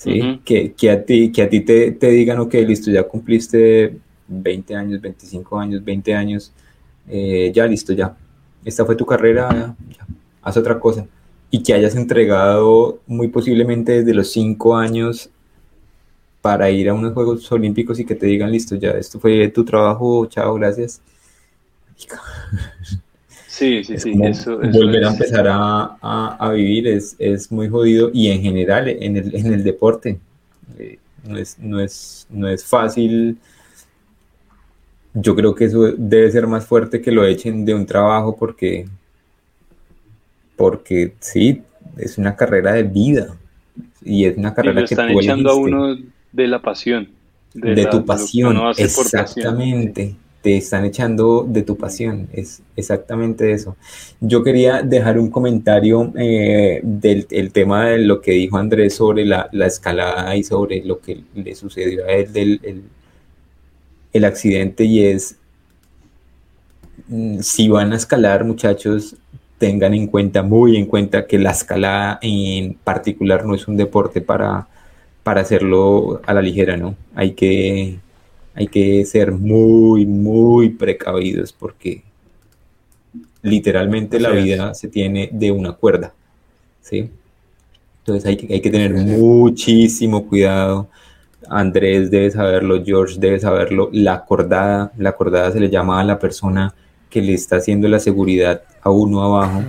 [0.00, 0.40] ¿Sí?
[0.44, 3.98] Que, que a ti, que a ti te, te digan, ok, listo, ya cumpliste
[4.28, 6.52] 20 años, 25 años, 20 años,
[7.06, 8.16] eh, ya listo, ya.
[8.64, 10.06] Esta fue tu carrera, ya, ya,
[10.42, 11.06] haz otra cosa.
[11.50, 15.28] Y que hayas entregado muy posiblemente desde los 5 años
[16.40, 19.64] para ir a unos Juegos Olímpicos y que te digan, listo, ya, esto fue tu
[19.66, 21.02] trabajo, chao, gracias.
[23.60, 27.52] Sí, sí, sí, como eso, eso volver a empezar a, a- a vivir es, es
[27.52, 30.18] muy jodido y en general en el, en el deporte
[30.78, 33.38] eh, no, es, no, es, no es fácil.
[35.14, 38.86] Yo creo que eso debe ser más fuerte que lo echen de un trabajo porque,
[40.56, 41.62] porque sí,
[41.96, 43.36] es una carrera de vida
[44.04, 45.96] y es una y carrera lo que están tú echando a uno
[46.32, 47.08] de la pasión.
[47.54, 48.56] de, la- tu lo pasión,
[49.12, 50.14] pasión.
[50.42, 53.76] Te están echando de tu pasión, es exactamente eso.
[54.20, 59.26] Yo quería dejar un comentario eh, del el tema de lo que dijo Andrés sobre
[59.26, 62.82] la, la escalada y sobre lo que le sucedió a él del el,
[64.12, 65.36] el accidente y es,
[67.08, 69.16] mm, si van a escalar muchachos,
[69.58, 74.20] tengan en cuenta, muy en cuenta que la escalada en particular no es un deporte
[74.22, 74.68] para,
[75.22, 76.96] para hacerlo a la ligera, ¿no?
[77.14, 77.98] Hay que,
[78.54, 82.02] hay que ser muy, muy precavidos porque
[83.42, 86.12] literalmente la vida se tiene de una cuerda,
[86.80, 87.10] ¿sí?
[88.00, 90.88] Entonces hay que, hay que tener muchísimo cuidado.
[91.48, 93.88] Andrés debe saberlo, George debe saberlo.
[93.92, 96.74] La cordada, la cordada se le llama a la persona
[97.08, 99.62] que le está haciendo la seguridad a uno abajo.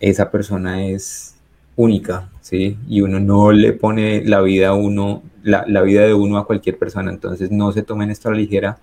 [0.00, 1.34] Esa persona es
[1.76, 2.78] única, ¿sí?
[2.88, 6.46] Y uno no le pone la vida a uno, la, la vida de uno a
[6.46, 7.10] cualquier persona.
[7.10, 8.78] Entonces no se tomen esto a la ligera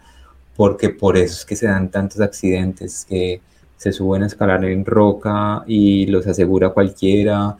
[0.55, 3.41] porque por eso es que se dan tantos accidentes, que
[3.77, 7.55] se suben a escalar en roca y los asegura cualquiera,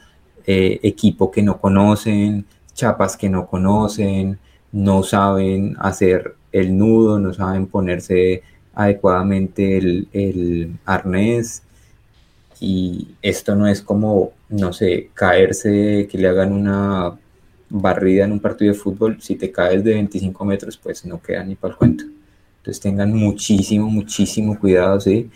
[0.45, 4.38] eh, equipo que no conocen, chapas que no conocen,
[4.73, 8.43] no saben hacer el nudo, no saben ponerse
[8.73, 11.64] adecuadamente el, arnés.
[12.60, 17.17] Y esto no es como, no sé, caerse, que le hagan una
[17.69, 19.21] barrida en un partido de fútbol.
[19.21, 22.03] Si te caes de 25 metros, pues no queda ni para el cuento.
[22.57, 25.30] Entonces tengan muchísimo, muchísimo cuidado, ¿sí?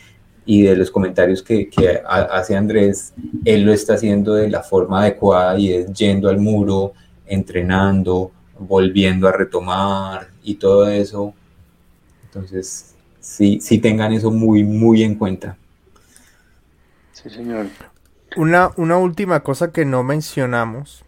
[0.46, 3.14] Y de los comentarios que, que hace Andrés,
[3.46, 6.94] él lo está haciendo de la forma adecuada y es yendo al muro,
[7.26, 11.34] entrenando, volviendo a retomar y todo eso.
[12.26, 15.56] Entonces, sí, sí tengan eso muy, muy en cuenta.
[17.14, 17.68] Sí, señor.
[18.36, 21.06] Una, una última cosa que no mencionamos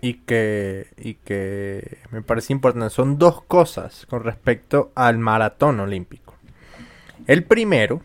[0.00, 6.34] y que, y que me parece importante son dos cosas con respecto al maratón olímpico.
[7.26, 8.02] El primero,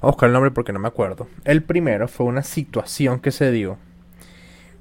[0.00, 1.28] vamos a buscar el nombre porque no me acuerdo.
[1.44, 3.78] El primero fue una situación que se dio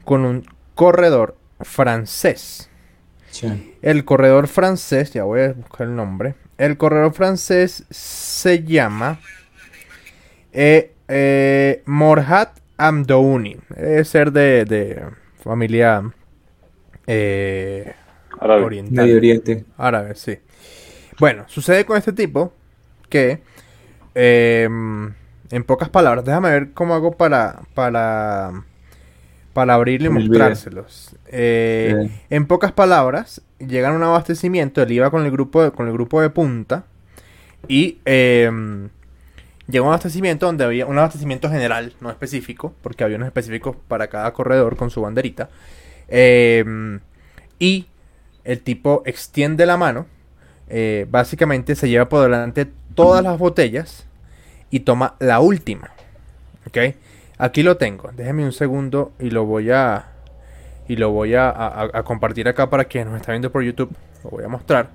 [0.06, 2.70] con un corredor francés.
[3.82, 6.36] El corredor francés, ya voy a buscar el nombre.
[6.58, 9.20] El corredor francés se llama
[10.54, 13.58] eh, eh, Morhat Amdouni.
[13.70, 15.06] Debe ser de,
[15.44, 16.12] familia
[17.08, 17.94] eh,
[18.40, 19.06] oriental.
[19.06, 19.66] Medio Oriente.
[19.78, 20.38] Árabe, sí.
[21.20, 22.54] Bueno, sucede con este tipo
[23.10, 23.42] que,
[24.14, 25.14] em,
[25.52, 28.66] en pocas palabras, déjame ver cómo hago para, para
[29.56, 31.16] para abrirle y mostrárselos.
[31.28, 35.88] Eh, en pocas palabras, llegan a un abastecimiento, él iba con el grupo de, con
[35.88, 36.84] el grupo de punta
[37.70, 38.90] y em,
[39.68, 44.08] llegó un abastecimiento donde había un abastecimiento general, no específico, porque había unos específicos para
[44.08, 45.50] cada corredor con su banderita.
[46.08, 47.00] Em,
[47.60, 47.88] y
[48.44, 50.06] el tipo extiende la mano,
[50.68, 54.08] eh, básicamente se lleva por delante todas las botellas
[54.70, 55.92] y toma la última.
[56.68, 56.96] ¿Ok?
[57.38, 58.12] Aquí lo tengo.
[58.16, 60.12] Déjeme un segundo y lo voy a
[60.88, 63.96] y lo voy a, compartir acá para quien nos está viendo por YouTube.
[64.24, 64.90] Lo voy a mostrar.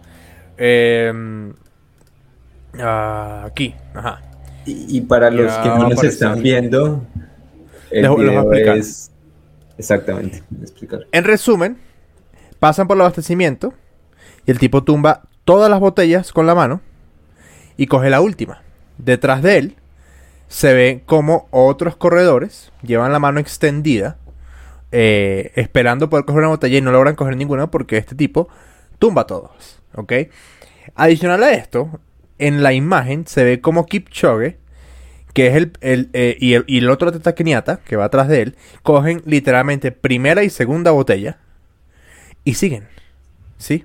[0.57, 1.53] Em,
[2.79, 4.30] aquí, ajá.
[4.67, 7.05] Y, para los que no nos están viendo,
[7.91, 9.11] el video es
[9.79, 11.07] exactamente explicar.
[11.13, 11.79] En resumen,
[12.59, 13.73] pasan por el abastecimiento
[14.47, 16.81] y el tipo tumba todas las botellas con la mano
[17.77, 18.63] y coge la última.
[18.99, 19.77] Detrás de él
[20.49, 24.19] se ve como otros corredores llevan la mano extendida,
[24.93, 28.49] eh, esperando poder coger una botella y no logran coger ninguna porque este tipo
[28.99, 29.81] tumba a todos.
[29.95, 30.13] ¿Ok?
[30.95, 32.01] Adicional a esto,
[32.41, 34.59] en la imagen se ve como Kipchoge,
[35.33, 35.73] que es el,
[36.13, 40.91] eh, y, el otro Teta que va atrás de él, cogen literalmente primera y segunda
[40.91, 41.39] botella
[42.45, 42.89] y siguen.
[43.59, 43.85] ¿Sí?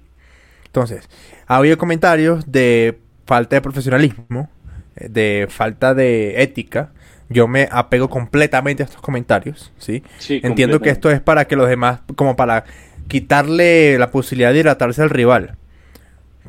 [0.66, 1.08] Entonces,
[1.48, 4.50] ha habido comentarios de falta de profesionalismo
[4.96, 6.92] de falta de ética,
[7.30, 10.04] yo me apego completamente a estos comentarios, ¿sí?
[10.30, 12.66] Entiendo que esto es para que los demás, como para
[13.08, 15.56] quitarle la posibilidad de hidratarse al rival.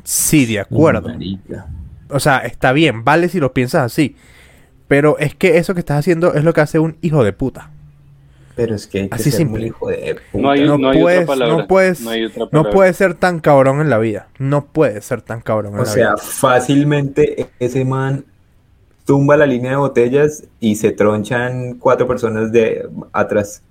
[0.03, 1.13] Sí, de acuerdo.
[2.09, 4.15] O sea, está bien, vale si lo piensas así.
[4.87, 7.71] Pero es que eso que estás haciendo es lo que hace un hijo de puta.
[8.55, 9.67] Pero es que, hay que así ser simple.
[9.67, 10.41] hijo de puta.
[10.41, 12.01] No, hay, no, puedes, no puedes,
[12.51, 14.29] no, puedes ser tan cabrón en la vida.
[14.39, 16.13] No puedes ser tan cabrón en o la vida.
[16.13, 18.25] O sea, fácilmente ese man
[19.05, 23.63] tumba la línea de botellas y se tronchan cuatro personas de atrás.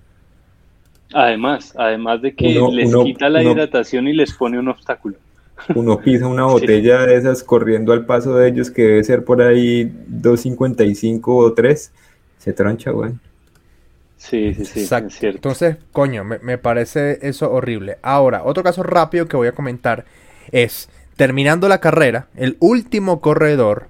[1.12, 5.16] Además, además de que les quita la hidratación y les pone un obstáculo.
[5.74, 9.42] Uno pisa una botella de esas corriendo al paso de ellos que debe ser por
[9.42, 11.92] ahí 2.55 o 3,
[12.38, 13.12] se troncha, güey.
[14.16, 15.08] Sí, sí, sí, Exacto.
[15.08, 15.38] Es cierto.
[15.38, 17.98] Entonces, coño, me, me parece eso horrible.
[18.02, 20.04] Ahora, otro caso rápido que voy a comentar
[20.50, 23.88] es, terminando la carrera, el último corredor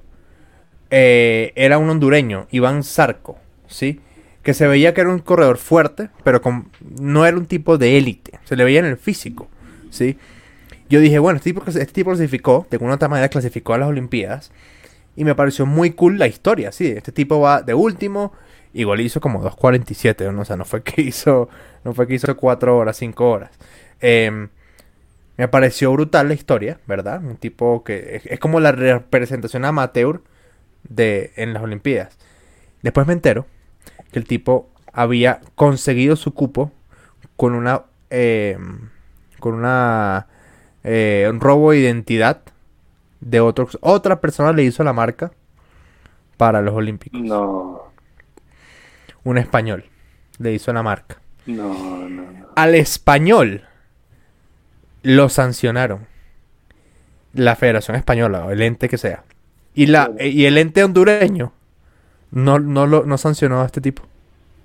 [0.90, 4.00] eh, era un hondureño, Iván Zarco, ¿sí?
[4.42, 6.68] Que se veía que era un corredor fuerte, pero con,
[7.00, 8.38] no era un tipo de élite.
[8.44, 9.48] Se le veía en el físico,
[9.90, 10.16] ¿sí?
[10.88, 13.88] Yo dije, bueno, este tipo, este tipo clasificó, de alguna otra manera clasificó a las
[13.88, 14.52] Olimpiadas.
[15.16, 16.86] Y me pareció muy cool la historia, sí.
[16.88, 18.32] Este tipo va de último,
[18.74, 20.42] igual hizo como 2.47, ¿no?
[20.42, 21.48] o sea, no fue que hizo,
[21.84, 23.50] no fue que hizo 4 horas, 5 horas.
[24.00, 24.48] Em,
[25.36, 27.22] me pareció brutal la historia, ¿verdad?
[27.24, 30.22] Un tipo que es como la representación amateur
[30.88, 32.16] de, en las Olimpiadas.
[32.82, 33.46] Después me entero
[34.12, 36.72] que el tipo había conseguido su cupo
[37.36, 38.56] con una eh,
[39.40, 40.26] con una
[40.88, 42.42] eh, un robo de identidad
[43.20, 45.32] de otros otra persona le hizo la marca
[46.36, 47.20] para los Olímpicos.
[47.20, 47.90] No.
[49.24, 49.86] Un español
[50.38, 51.18] le hizo la marca.
[51.46, 52.46] No, no, no.
[52.54, 53.64] Al español
[55.02, 56.06] lo sancionaron.
[57.32, 59.24] La Federación Española, o el ente que sea.
[59.74, 61.52] Y, la, y el ente hondureño
[62.30, 64.02] no, no, lo, no sancionó a este tipo.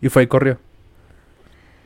[0.01, 0.59] Y fue y corrió.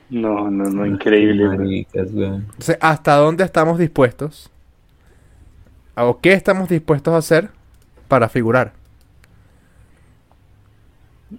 [0.09, 1.49] No, no, no, increíble.
[1.49, 2.09] Maricas.
[2.11, 4.51] Entonces, ¿hasta dónde estamos dispuestos?
[5.95, 7.49] ¿O qué estamos dispuestos a hacer
[8.07, 8.73] para figurar?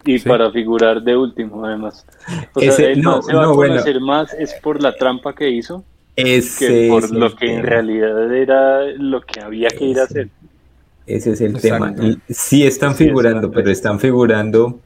[0.04, 0.28] Y Sí.
[0.28, 2.06] para figurar de último, además.
[2.54, 3.74] O sea, él no, no, se va no, a bueno.
[3.74, 5.84] conocer más es por la trampa que hizo
[6.16, 10.04] Ese que por es lo que en realidad era lo que había que ir a
[10.04, 10.30] hacer.
[11.06, 11.94] Ese es el Exacto.
[11.94, 11.94] tema.
[11.98, 14.80] Y Sí están Sí, figurando, pero están figurando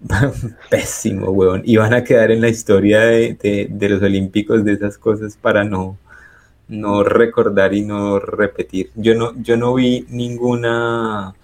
[0.70, 1.62] pésimo, weón.
[1.64, 5.36] Y van a quedar en la historia de, de- de los olímpicos de esas cosas
[5.36, 5.96] para no,
[6.68, 8.90] no recordar y no repetir.
[8.96, 11.34] Yo no, yo no vi ninguna,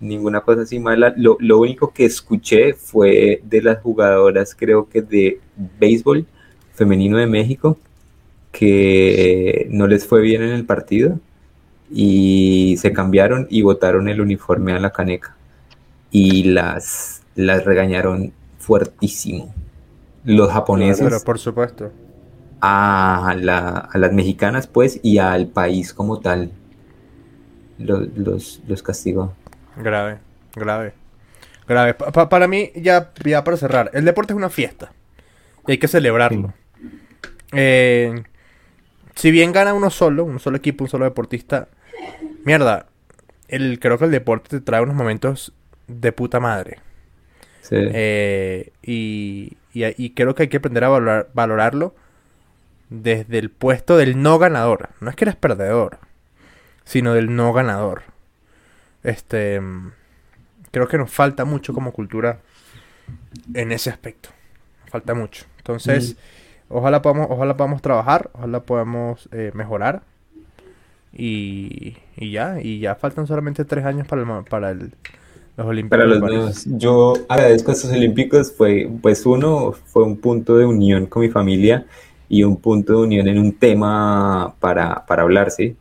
[0.00, 1.14] ninguna cosa así mala.
[1.16, 5.40] Lo, lo único que escuché fue de las jugadoras, creo que de
[5.80, 6.26] béisbol
[6.74, 7.78] femenino de México,
[8.52, 11.18] que no les fue bien en el partido
[11.92, 15.36] y se cambiaron y botaron el uniforme a la caneca
[16.10, 19.54] y las, las regañaron fuertísimo.
[20.24, 21.90] Los japoneses Pero por supuesto.
[22.60, 26.52] a, la- a las mexicanas, pues, y al país como tal.
[27.78, 29.32] Los, los, los castigó.
[29.76, 30.18] Grave,
[30.54, 30.92] grave.
[31.66, 31.94] Grave.
[31.94, 34.92] Pa- pa- para mí, ya, ya para cerrar, el deporte es una fiesta.
[35.66, 36.52] Y hay que celebrarlo.
[37.52, 38.22] Eh,
[39.14, 41.68] si bien gana uno solo, un solo equipo, un solo deportista,
[42.44, 42.86] mierda,
[43.48, 45.52] el, creo que el deporte te trae unos momentos
[45.88, 46.78] de puta madre.
[47.62, 47.76] Sí.
[47.78, 51.94] Eh, y, y, y creo que hay que aprender a valorar- valorarlo
[52.90, 54.90] desde el puesto del no ganador.
[55.00, 55.98] No es que eres perdedor,
[56.84, 58.02] sino del no ganador.
[59.02, 59.92] Este, mm,
[60.70, 62.40] creo que nos falta mucho como cultura
[63.54, 64.28] en ese aspecto.
[64.90, 65.46] Falta mucho.
[65.58, 66.16] Entonces,
[66.68, 70.02] ojalá podamos, ojalá podamos trabajar, ojalá podamos eh, mejorar.
[71.14, 74.94] Y, y ya, y ya faltan solamente tres años para, el, para el-
[75.56, 75.98] los Olímpicos.
[75.98, 80.64] Para los nuevos, yo agradezco a estos olímpicos, fue, pues uno, fue un punto de
[80.64, 81.86] unión con mi familia
[82.28, 85.76] y un punto de unión en un tema para, para hablar, ¿sí?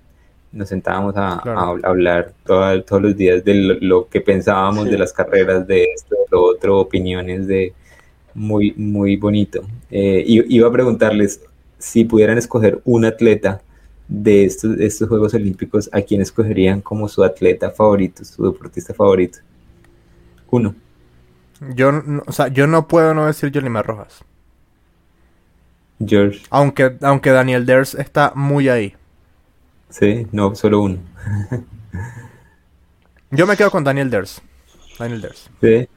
[0.52, 1.80] Nos sentábamos a, Claro.
[1.84, 4.92] a hablar toda- todos los días de lo, lo que pensábamos Sí.
[4.92, 7.74] de las carreras, de esto, de lo otro, opiniones de
[8.34, 9.62] muy, muy bonito.
[9.90, 11.40] Eh, y iba a preguntarles
[11.78, 13.62] si pudieran escoger un atleta
[14.10, 18.94] de estos, de estos Juegos Olímpicos, ¿a quién escogerían como su atleta favorito, su deportista
[18.94, 19.40] favorito?
[20.52, 20.76] Uno.
[21.76, 24.24] Yo, no- o sea, yo no puedo no decir Yolimar Rojas.
[26.04, 28.96] George, Aunque, aunque Daniel Ders está muy ahí.
[29.90, 30.98] sí, no, solo uno.
[33.34, 34.42] Yo me quedo con Daniel Ders.
[35.00, 35.50] Daniel Ders.
[35.62, 35.88] Sí.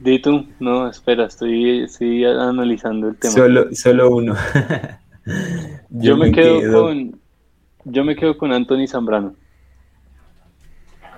[0.00, 3.32] Di tú, no, espera, estoy, estoy analizando el tema.
[3.34, 4.34] Solo, solo uno.
[5.90, 7.20] yo, me quedo, con,
[7.84, 9.34] yo me quedo con Anthony Zambrano.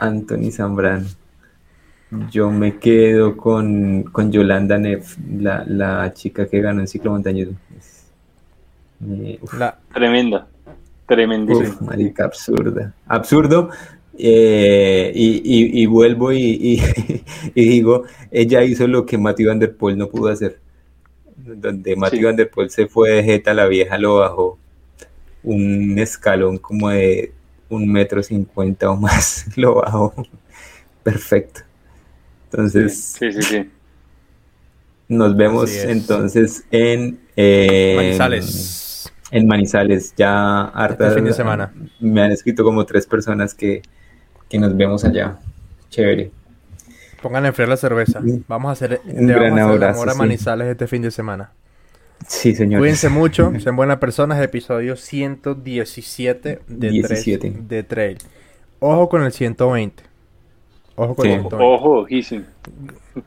[0.01, 1.07] Anthony Zambrano.
[2.31, 7.57] Yo me quedo con, con Yolanda Neff, la, la chica que ganó en ciclo montañismo.
[7.79, 8.07] Es-
[9.01, 10.47] me- uf, La, Tremenda,
[11.07, 11.69] tremendísima.
[11.69, 12.95] uf, marica, absurda.
[13.07, 13.71] Absurdo.
[14.21, 17.23] eh, y, y- y vuelvo y, y-
[17.55, 20.59] y digo, ella hizo lo que Matthew Van Der Poel no pudo hacer.
[21.37, 22.25] Donde Matthew Sí.
[22.25, 24.59] Van Der Poel se fue de jeta, la vieja lo bajó
[25.45, 27.33] un escalón como de
[27.69, 30.15] un metro cincuenta o más, lo bajó.
[31.03, 31.61] Perfecto.
[32.51, 33.71] Entonces, Sí, sí, sí.
[35.09, 39.13] nos vemos entonces en eh, Manizales.
[39.31, 41.11] En Manizales, ya harta.
[41.11, 41.73] fin de semana.
[42.01, 43.83] Me han escrito como tres personas que,
[44.49, 45.39] que nos vemos allá.
[45.91, 46.31] Chévere.
[47.23, 48.21] Pongan a enfriar la cerveza.
[48.47, 50.19] Vamos a hacer, un gran vamos a hacer abrazo, amor a sí.
[50.19, 51.53] Manizales este fin de semana.
[52.27, 52.81] Sí, señor.
[52.81, 54.41] Cuídense mucho, sean buenas personas.
[54.43, 57.39] Episodio 117 de, 17.
[57.51, 58.19] Tres- de Trail.
[58.81, 60.03] Ojo con el 120.
[60.97, 61.33] Ojo con Sí.
[61.33, 61.65] el 120.
[61.65, 62.07] Ojo.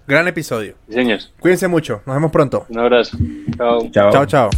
[0.08, 0.76] Gran episodio.
[0.88, 1.32] Sí, señores.
[1.40, 2.02] Cuídense mucho.
[2.06, 2.66] Nos vemos pronto.
[2.70, 3.18] Un abrazo.
[3.58, 3.90] Chao.
[3.92, 4.12] Chao.
[4.12, 4.50] Chao, chao.